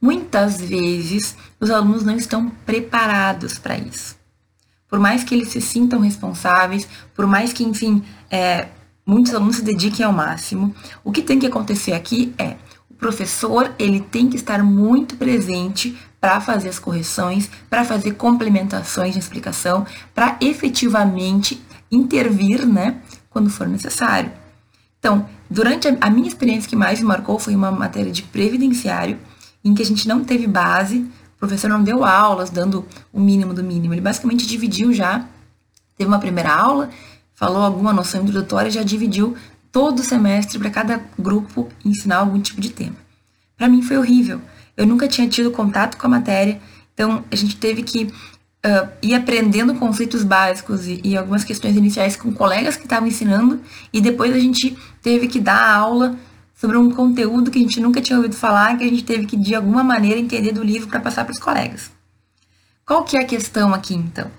Muitas 0.00 0.60
vezes 0.60 1.36
os 1.60 1.70
alunos 1.70 2.02
não 2.02 2.16
estão 2.16 2.48
preparados 2.66 3.58
para 3.58 3.76
isso. 3.76 4.16
Por 4.88 4.98
mais 4.98 5.22
que 5.22 5.34
eles 5.34 5.48
se 5.48 5.60
sintam 5.60 6.00
responsáveis, 6.00 6.88
por 7.14 7.26
mais 7.26 7.52
que, 7.52 7.62
enfim, 7.62 8.02
é, 8.30 8.68
muitos 9.04 9.34
alunos 9.34 9.56
se 9.56 9.62
dediquem 9.62 10.04
ao 10.04 10.12
máximo, 10.12 10.74
o 11.02 11.12
que 11.12 11.22
tem 11.22 11.38
que 11.38 11.46
acontecer 11.46 11.92
aqui 11.92 12.34
é 12.38 12.56
o 12.88 12.94
professor 12.94 13.74
ele 13.78 14.00
tem 14.00 14.28
que 14.28 14.36
estar 14.36 14.62
muito 14.62 15.16
presente 15.16 15.98
para 16.24 16.40
fazer 16.40 16.70
as 16.70 16.78
correções, 16.78 17.50
para 17.68 17.84
fazer 17.84 18.12
complementações 18.12 19.12
de 19.12 19.18
explicação, 19.18 19.86
para 20.14 20.38
efetivamente 20.40 21.62
intervir, 21.92 22.66
né, 22.66 23.02
quando 23.28 23.50
for 23.50 23.68
necessário. 23.68 24.32
Então, 24.98 25.28
durante 25.50 25.86
a, 25.86 26.08
minha 26.08 26.26
experiência 26.26 26.66
que 26.66 26.74
mais 26.74 26.98
me 26.98 27.04
marcou 27.04 27.38
foi 27.38 27.54
uma 27.54 27.70
matéria 27.70 28.10
de 28.10 28.22
previdenciário, 28.22 29.18
em 29.62 29.74
que 29.74 29.82
a 29.82 29.84
gente 29.84 30.08
não 30.08 30.24
teve 30.24 30.46
base, 30.46 31.00
o 31.36 31.38
professor 31.38 31.68
não 31.68 31.82
deu 31.82 32.02
aulas 32.02 32.48
dando 32.48 32.86
o 33.12 33.20
mínimo 33.20 33.52
do 33.52 33.62
mínimo, 33.62 33.92
ele 33.92 34.00
basicamente 34.00 34.46
dividiu 34.46 34.94
já, 34.94 35.26
teve 35.94 36.08
uma 36.08 36.18
primeira 36.18 36.54
aula, 36.54 36.88
falou 37.34 37.62
alguma 37.62 37.92
noção 37.92 38.22
introdutória 38.22 38.70
e 38.70 38.72
já 38.72 38.82
dividiu 38.82 39.36
todo 39.70 39.98
o 39.98 40.02
semestre 40.02 40.58
para 40.58 40.70
cada 40.70 41.02
grupo 41.18 41.68
ensinar 41.84 42.16
algum 42.16 42.40
tipo 42.40 42.62
de 42.62 42.70
tema. 42.70 42.96
Para 43.58 43.68
mim 43.68 43.82
foi 43.82 43.98
horrível. 43.98 44.40
Eu 44.76 44.86
nunca 44.86 45.06
tinha 45.08 45.28
tido 45.28 45.50
contato 45.50 45.96
com 45.96 46.06
a 46.06 46.10
matéria, 46.10 46.60
então 46.92 47.24
a 47.30 47.36
gente 47.36 47.56
teve 47.56 47.82
que 47.82 48.04
uh, 48.04 48.88
ir 49.02 49.14
aprendendo 49.14 49.74
conflitos 49.74 50.24
básicos 50.24 50.86
e, 50.86 51.00
e 51.04 51.16
algumas 51.16 51.44
questões 51.44 51.76
iniciais 51.76 52.16
com 52.16 52.32
colegas 52.32 52.76
que 52.76 52.84
estavam 52.84 53.08
ensinando, 53.08 53.60
e 53.92 54.00
depois 54.00 54.34
a 54.34 54.38
gente 54.38 54.76
teve 55.02 55.28
que 55.28 55.38
dar 55.38 55.74
aula 55.74 56.16
sobre 56.54 56.76
um 56.76 56.90
conteúdo 56.90 57.50
que 57.50 57.58
a 57.58 57.62
gente 57.62 57.80
nunca 57.80 58.00
tinha 58.00 58.16
ouvido 58.16 58.34
falar, 58.34 58.76
que 58.78 58.84
a 58.84 58.88
gente 58.88 59.04
teve 59.04 59.26
que, 59.26 59.36
de 59.36 59.54
alguma 59.54 59.84
maneira, 59.84 60.18
entender 60.18 60.52
do 60.52 60.62
livro 60.62 60.88
para 60.88 61.00
passar 61.00 61.24
para 61.24 61.32
os 61.32 61.38
colegas. 61.38 61.90
Qual 62.86 63.04
que 63.04 63.16
é 63.16 63.20
a 63.20 63.26
questão 63.26 63.74
aqui, 63.74 63.94
então? 63.94 64.30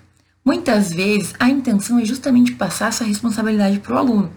Muitas 0.44 0.94
vezes, 0.94 1.34
a 1.40 1.50
intenção 1.50 2.00
é 2.00 2.06
justamente 2.06 2.54
passar 2.54 2.88
essa 2.88 3.04
responsabilidade 3.04 3.80
para 3.80 3.96
o 3.96 3.98
aluno. 3.98 4.32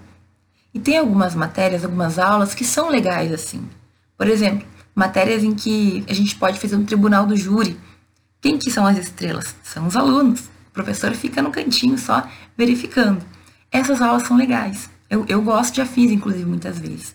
E 0.72 0.78
tem 0.78 0.96
algumas 0.96 1.34
matérias, 1.34 1.84
algumas 1.84 2.18
aulas 2.18 2.54
que 2.54 2.64
são 2.64 2.88
legais 2.88 3.32
assim. 3.32 3.68
Por 4.16 4.26
exemplo, 4.26 4.66
matérias 4.98 5.44
em 5.44 5.54
que 5.54 6.04
a 6.08 6.12
gente 6.12 6.34
pode 6.34 6.58
fazer 6.58 6.74
um 6.74 6.84
tribunal 6.84 7.24
do 7.24 7.36
júri, 7.36 7.78
quem 8.40 8.58
que 8.58 8.68
são 8.68 8.84
as 8.84 8.98
estrelas? 8.98 9.54
São 9.62 9.86
os 9.86 9.94
alunos. 9.94 10.40
O 10.70 10.72
professor 10.72 11.14
fica 11.14 11.40
no 11.40 11.52
cantinho 11.52 11.96
só 11.96 12.28
verificando. 12.56 13.24
Essas 13.70 14.02
aulas 14.02 14.26
são 14.26 14.36
legais. 14.36 14.90
Eu, 15.08 15.24
eu 15.28 15.40
gosto, 15.40 15.76
já 15.76 15.86
fiz, 15.86 16.10
inclusive, 16.10 16.44
muitas 16.44 16.80
vezes. 16.80 17.14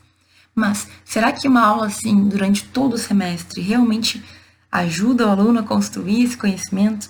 Mas 0.56 0.88
será 1.04 1.34
que 1.34 1.46
uma 1.46 1.62
aula 1.62 1.88
assim, 1.88 2.24
durante 2.30 2.63
todo 2.63 2.93
o 2.93 2.98
semestre, 2.98 3.60
realmente 3.62 4.24
ajuda 4.72 5.28
o 5.28 5.30
aluno 5.30 5.60
a 5.60 5.63
construir 5.63 6.24
esse 6.24 6.38
conhecimento? 6.38 7.10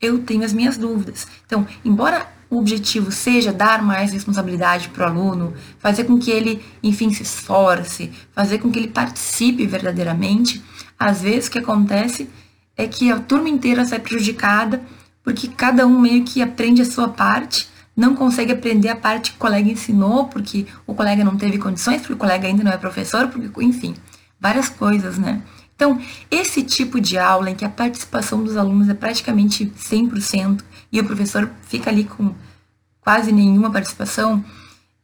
Eu 0.00 0.20
tenho 0.20 0.44
as 0.44 0.52
minhas 0.52 0.78
dúvidas. 0.78 1.26
Então, 1.44 1.66
embora 1.84 2.28
o 2.54 2.58
objetivo 2.58 3.10
seja 3.10 3.52
dar 3.52 3.82
mais 3.82 4.12
responsabilidade 4.12 4.88
para 4.88 5.06
o 5.06 5.10
aluno, 5.10 5.54
fazer 5.78 6.04
com 6.04 6.18
que 6.18 6.30
ele, 6.30 6.62
enfim, 6.82 7.12
se 7.12 7.22
esforce, 7.22 8.10
fazer 8.32 8.58
com 8.58 8.70
que 8.70 8.78
ele 8.78 8.88
participe 8.88 9.66
verdadeiramente, 9.66 10.62
às 10.98 11.22
vezes 11.22 11.48
o 11.48 11.50
que 11.50 11.58
acontece 11.58 12.28
é 12.76 12.86
que 12.86 13.10
a 13.10 13.18
turma 13.18 13.48
inteira 13.48 13.84
sai 13.84 13.98
prejudicada, 13.98 14.82
porque 15.22 15.48
cada 15.48 15.86
um 15.86 15.98
meio 15.98 16.24
que 16.24 16.42
aprende 16.42 16.82
a 16.82 16.84
sua 16.84 17.08
parte, 17.08 17.68
não 17.96 18.14
consegue 18.14 18.52
aprender 18.52 18.88
a 18.88 18.96
parte 18.96 19.30
que 19.30 19.36
o 19.36 19.40
colega 19.40 19.70
ensinou, 19.70 20.26
porque 20.26 20.66
o 20.86 20.94
colega 20.94 21.24
não 21.24 21.36
teve 21.36 21.58
condições, 21.58 22.00
porque 22.00 22.14
o 22.14 22.16
colega 22.16 22.46
ainda 22.46 22.64
não 22.64 22.72
é 22.72 22.76
professor, 22.76 23.28
porque, 23.28 23.64
enfim, 23.64 23.94
várias 24.40 24.68
coisas, 24.68 25.16
né? 25.16 25.42
Então, 25.76 26.00
esse 26.30 26.62
tipo 26.62 27.00
de 27.00 27.18
aula 27.18 27.50
em 27.50 27.54
que 27.54 27.64
a 27.64 27.68
participação 27.68 28.42
dos 28.42 28.56
alunos 28.56 28.88
é 28.88 28.94
praticamente 28.94 29.66
100% 29.66 30.60
e 30.94 31.00
o 31.00 31.04
professor 31.04 31.50
fica 31.62 31.90
ali 31.90 32.04
com 32.04 32.32
quase 33.00 33.32
nenhuma 33.32 33.68
participação, 33.68 34.44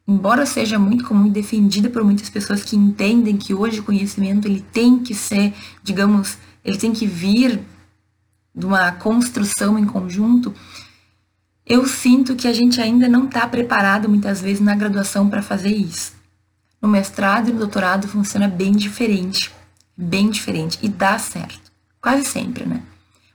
embora 0.07 0.47
seja 0.47 0.79
muito 0.79 1.05
comum 1.05 1.27
e 1.27 1.31
defendida 1.31 1.91
por 1.91 2.05
muitas 2.05 2.31
pessoas 2.31 2.63
que 2.63 2.77
entendem 2.77 3.37
que 3.37 3.53
hoje 3.53 3.81
o 3.81 3.83
conhecimento 3.83 4.47
ele 4.47 4.65
tem 4.73 5.01
que 5.01 5.17
ser, 5.17 5.53
digamos, 5.83 6.39
ele 6.65 6.79
tem 6.79 6.93
que 6.93 7.07
vir 7.07 7.61
de 8.55 8.65
uma 8.65 8.93
construção 8.93 9.77
em 9.77 9.85
conjunto, 9.85 10.55
eu 11.67 11.85
sinto 11.85 12.37
que 12.37 12.47
a 12.47 12.53
gente 12.53 12.81
ainda 12.81 13.09
não 13.09 13.25
está 13.25 13.47
preparado 13.49 14.09
muitas 14.09 14.41
vezes 14.41 14.61
na 14.61 14.77
graduação 14.77 15.29
para 15.29 15.43
fazer 15.43 15.75
isso. 15.75 16.13
No 16.81 16.89
mestrado 16.89 17.49
e 17.49 17.53
no 17.53 17.59
doutorado 17.59 18.07
funciona 18.07 18.47
bem 18.47 18.73
diferente, 18.73 19.51
bem 19.97 20.31
diferente 20.31 20.79
e 20.83 20.89
dá 20.89 21.19
certo, 21.19 21.73
quase 22.01 22.25
sempre, 22.25 22.65
né? 22.65 22.81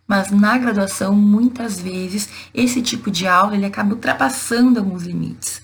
Mas 0.07 0.29
na 0.29 0.57
graduação, 0.57 1.15
muitas 1.15 1.79
vezes, 1.79 2.29
esse 2.53 2.81
tipo 2.81 3.09
de 3.09 3.27
aula 3.27 3.55
ele 3.55 3.65
acaba 3.65 3.93
ultrapassando 3.93 4.79
alguns 4.79 5.03
limites. 5.03 5.61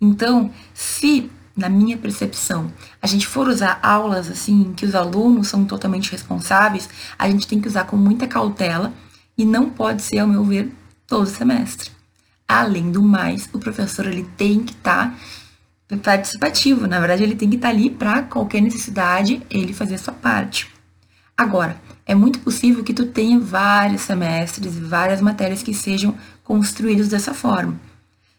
Então, 0.00 0.50
se 0.72 1.30
na 1.56 1.68
minha 1.68 1.96
percepção, 1.96 2.72
a 3.00 3.06
gente 3.06 3.26
for 3.26 3.46
usar 3.46 3.78
aulas 3.80 4.28
assim, 4.28 4.72
que 4.76 4.84
os 4.84 4.94
alunos 4.94 5.48
são 5.48 5.64
totalmente 5.64 6.10
responsáveis, 6.10 6.88
a 7.16 7.30
gente 7.30 7.46
tem 7.46 7.60
que 7.60 7.68
usar 7.68 7.84
com 7.84 7.96
muita 7.96 8.26
cautela 8.26 8.92
e 9.38 9.44
não 9.44 9.70
pode 9.70 10.02
ser, 10.02 10.18
ao 10.18 10.26
meu 10.26 10.42
ver, 10.44 10.72
todo 11.06 11.26
semestre. 11.26 11.90
Além 12.46 12.90
do 12.90 13.02
mais, 13.02 13.48
o 13.52 13.58
professor 13.58 14.06
ele 14.06 14.28
tem 14.36 14.64
que 14.64 14.72
estar 14.72 15.16
tá 15.86 15.96
participativo, 15.96 16.86
na 16.88 16.98
verdade, 16.98 17.22
ele 17.22 17.36
tem 17.36 17.48
que 17.48 17.56
estar 17.56 17.68
tá 17.68 17.74
ali 17.74 17.88
para 17.88 18.22
qualquer 18.22 18.60
necessidade 18.60 19.40
ele 19.48 19.72
fazer 19.72 19.94
a 19.94 19.98
sua 19.98 20.14
parte. 20.14 20.68
Agora, 21.36 21.80
é 22.06 22.14
muito 22.14 22.38
possível 22.40 22.84
que 22.84 22.92
tu 22.92 23.06
tenha 23.06 23.38
vários 23.38 24.02
semestres, 24.02 24.78
várias 24.78 25.20
matérias 25.20 25.62
que 25.62 25.72
sejam 25.72 26.14
construídos 26.42 27.08
dessa 27.08 27.32
forma. 27.32 27.80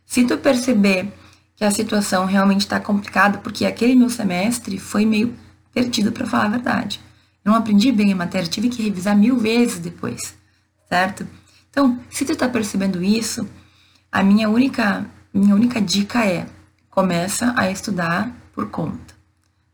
Se 0.06 0.24
tu 0.24 0.38
perceber 0.38 1.12
que 1.56 1.64
a 1.64 1.72
situação 1.72 2.26
realmente 2.26 2.62
está 2.62 2.80
complicada, 2.80 3.38
porque 3.40 3.66
aquele 3.66 3.96
meu 3.96 4.10
semestre 4.10 4.78
foi 4.78 5.06
meio 5.06 5.34
perdido, 5.74 6.12
para 6.12 6.26
falar 6.26 6.46
a 6.46 6.50
verdade. 6.50 7.02
Eu 7.44 7.52
não 7.52 7.58
aprendi 7.58 7.92
bem 7.92 8.14
a 8.14 8.16
matéria, 8.16 8.48
tive 8.48 8.70
que 8.70 8.82
revisar 8.82 9.16
mil 9.16 9.38
vezes 9.38 9.80
depois, 9.80 10.36
certo? 10.88 11.28
Então, 11.70 12.00
se 12.10 12.24
tu 12.24 12.32
está 12.32 12.48
percebendo 12.48 13.04
isso, 13.04 13.48
a 14.12 14.24
minha 14.24 14.50
única, 14.50 15.06
minha 15.34 15.54
única 15.54 15.82
dica 15.82 16.26
é 16.26 16.48
começa 16.90 17.54
a 17.58 17.70
estudar 17.70 18.32
por 18.54 18.70
conta, 18.70 19.14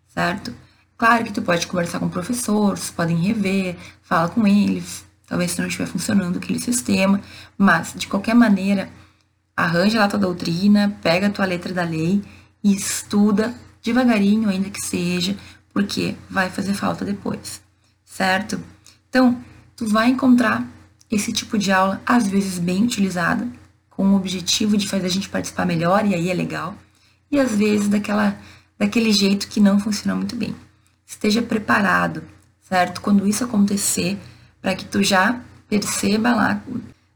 certo? 0.08 0.54
Claro 1.02 1.24
que 1.24 1.34
tu 1.34 1.42
pode 1.42 1.66
conversar 1.66 1.98
com 1.98 2.06
o 2.06 2.10
professor, 2.12 2.78
vocês 2.78 2.92
podem 2.92 3.18
rever, 3.18 3.76
fala 4.04 4.30
com 4.30 4.46
eles, 4.46 5.04
talvez 5.26 5.50
se 5.50 5.60
não 5.60 5.68
estiver 5.68 5.88
funcionando 5.88 6.38
aquele 6.38 6.60
sistema, 6.60 7.20
mas 7.58 7.96
de 7.96 8.06
qualquer 8.06 8.36
maneira, 8.36 8.88
arranja 9.58 9.98
lá 9.98 10.08
tua 10.08 10.20
doutrina, 10.20 10.96
pega 11.02 11.26
a 11.26 11.30
tua 11.32 11.46
letra 11.46 11.74
da 11.74 11.82
lei 11.82 12.22
e 12.64 12.76
estuda 12.76 13.52
devagarinho, 13.82 14.48
ainda 14.48 14.70
que 14.70 14.80
seja, 14.80 15.36
porque 15.74 16.14
vai 16.30 16.52
fazer 16.52 16.76
falta 16.76 17.04
depois, 17.04 17.64
certo? 18.06 18.64
Então, 19.10 19.44
tu 19.76 19.88
vai 19.88 20.08
encontrar 20.08 20.64
esse 21.10 21.34
tipo 21.34 21.58
de 21.58 21.72
aula, 21.72 22.00
às 22.06 22.28
vezes 22.28 22.60
bem 22.60 22.84
utilizada, 22.84 23.48
com 23.90 24.06
o 24.06 24.16
objetivo 24.16 24.78
de 24.78 24.88
fazer 24.88 25.08
a 25.08 25.10
gente 25.10 25.30
participar 25.30 25.66
melhor, 25.66 26.06
e 26.06 26.14
aí 26.14 26.30
é 26.30 26.34
legal, 26.36 26.76
e 27.32 27.40
às 27.40 27.56
vezes 27.56 27.88
daquela, 27.88 28.38
daquele 28.78 29.12
jeito 29.12 29.48
que 29.48 29.60
não 29.60 29.80
funciona 29.80 30.14
muito 30.14 30.36
bem. 30.36 30.56
Esteja 31.12 31.42
preparado, 31.42 32.24
certo? 32.62 33.02
Quando 33.02 33.28
isso 33.28 33.44
acontecer, 33.44 34.18
para 34.62 34.74
que 34.74 34.86
tu 34.86 35.04
já 35.04 35.42
perceba 35.68 36.34
lá 36.34 36.64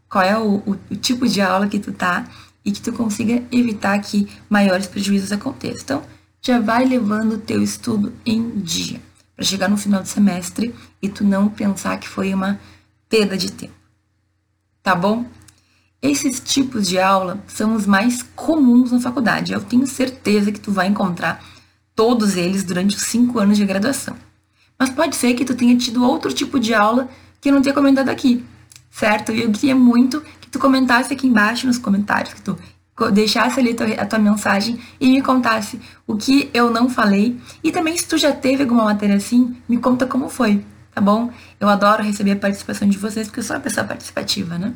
qual 0.09 0.23
é 0.23 0.37
o, 0.37 0.57
o, 0.57 0.77
o, 0.91 0.95
tipo 0.97 1.25
de 1.25 1.41
aula 1.41 1.67
que 1.67 1.79
tu 1.79 1.93
tá 1.93 2.27
e 2.63 2.73
que 2.73 2.81
tu 2.81 2.91
consiga 2.91 3.41
evitar 3.49 3.97
que 3.99 4.27
maiores 4.49 4.85
prejuízos 4.85 5.31
aconteçam. 5.31 5.81
Então, 5.81 6.03
já 6.41 6.59
vai 6.59 6.85
levando 6.85 7.33
o 7.33 7.37
teu 7.37 7.63
estudo 7.63 8.13
em 8.25 8.59
dia, 8.59 9.01
para 9.33 9.45
chegar 9.45 9.69
no 9.69 9.77
final 9.77 10.01
do 10.01 10.09
semestre 10.09 10.75
e 11.01 11.07
tu 11.07 11.23
não 11.23 11.47
pensar 11.47 11.97
que 11.97 12.07
foi 12.07 12.33
uma 12.33 12.59
perda 13.09 13.37
de 13.37 13.49
tempo. 13.49 13.73
Tá 14.83 14.93
bom? 14.93 15.25
Esses 16.01 16.41
tipos 16.41 16.85
de 16.87 16.99
aula 16.99 17.41
são 17.47 17.73
os 17.73 17.85
mais 17.85 18.21
comuns 18.35 18.91
na 18.91 18.99
faculdade. 18.99 19.53
Eu 19.53 19.61
tenho 19.61 19.87
certeza 19.87 20.51
que 20.51 20.59
tu 20.59 20.71
vai 20.71 20.87
encontrar 20.87 21.41
todos 21.95 22.35
eles 22.35 22.63
durante 22.63 22.95
os 22.95 23.03
cinco 23.03 23.39
anos 23.39 23.57
de 23.57 23.65
graduação. 23.65 24.15
Mas 24.77 24.89
pode 24.89 25.15
ser 25.15 25.33
que 25.33 25.45
tu 25.45 25.55
tenha 25.55 25.75
tido 25.77 26.03
outro 26.03 26.33
tipo 26.33 26.59
de 26.59 26.73
aula 26.73 27.07
que 27.39 27.49
eu 27.49 27.53
não 27.53 27.61
tenha 27.61 27.73
comentado 27.73 28.09
aqui, 28.09 28.43
certo? 28.91 29.31
E 29.31 29.41
eu 29.41 29.51
queria 29.51 29.75
muito 29.75 30.21
que 30.41 30.49
tu 30.49 30.59
comentasse 30.59 31.13
aqui 31.13 31.27
embaixo 31.27 31.65
nos 31.65 31.77
comentários, 31.77 32.33
que 32.33 32.41
tu 32.41 32.57
deixasse 33.11 33.59
ali 33.59 33.75
a 33.97 34.05
tua 34.05 34.19
mensagem 34.19 34.79
e 34.99 35.11
me 35.11 35.21
contasse 35.21 35.79
o 36.07 36.15
que 36.15 36.49
eu 36.53 36.69
não 36.69 36.89
falei. 36.89 37.39
E 37.63 37.71
também, 37.71 37.97
se 37.97 38.07
tu 38.07 38.17
já 38.17 38.31
teve 38.31 38.63
alguma 38.63 38.85
matéria 38.85 39.15
assim, 39.15 39.55
me 39.67 39.77
conta 39.77 40.05
como 40.05 40.29
foi, 40.29 40.63
tá 40.93 41.01
bom? 41.01 41.31
Eu 41.59 41.69
adoro 41.69 42.03
receber 42.03 42.31
a 42.31 42.35
participação 42.37 42.87
de 42.87 42.97
vocês, 42.97 43.27
porque 43.27 43.39
eu 43.39 43.43
sou 43.43 43.55
uma 43.55 43.61
pessoa 43.61 43.85
participativa, 43.85 44.57
né? 44.57 44.73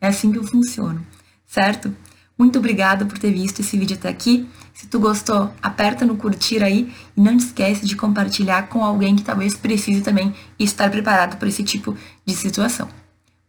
É 0.00 0.08
assim 0.08 0.30
que 0.30 0.38
eu 0.38 0.44
funciono, 0.44 1.04
certo? 1.46 1.94
Muito 2.38 2.58
obrigada 2.58 3.06
por 3.06 3.18
ter 3.18 3.32
visto 3.32 3.60
esse 3.60 3.78
vídeo 3.78 3.96
até 3.96 4.08
aqui. 4.08 4.46
Se 4.74 4.86
tu 4.86 5.00
gostou, 5.00 5.50
aperta 5.62 6.04
no 6.04 6.16
curtir 6.16 6.62
aí 6.62 6.92
e 7.16 7.20
não 7.20 7.34
esquece 7.36 7.86
de 7.86 7.96
compartilhar 7.96 8.68
com 8.68 8.84
alguém 8.84 9.16
que 9.16 9.24
talvez 9.24 9.54
precise 9.56 10.02
também 10.02 10.34
estar 10.58 10.90
preparado 10.90 11.38
para 11.38 11.48
esse 11.48 11.64
tipo 11.64 11.96
de 12.26 12.34
situação. 12.34 12.88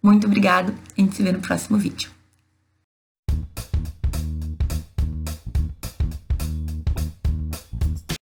Muito 0.02 0.26
obrigado, 0.26 0.74
a 0.98 1.02
gente 1.02 1.16
se 1.16 1.24
vê 1.24 1.34
no 1.34 1.40
próximo 1.40 1.78
vídeo. 1.78 2.17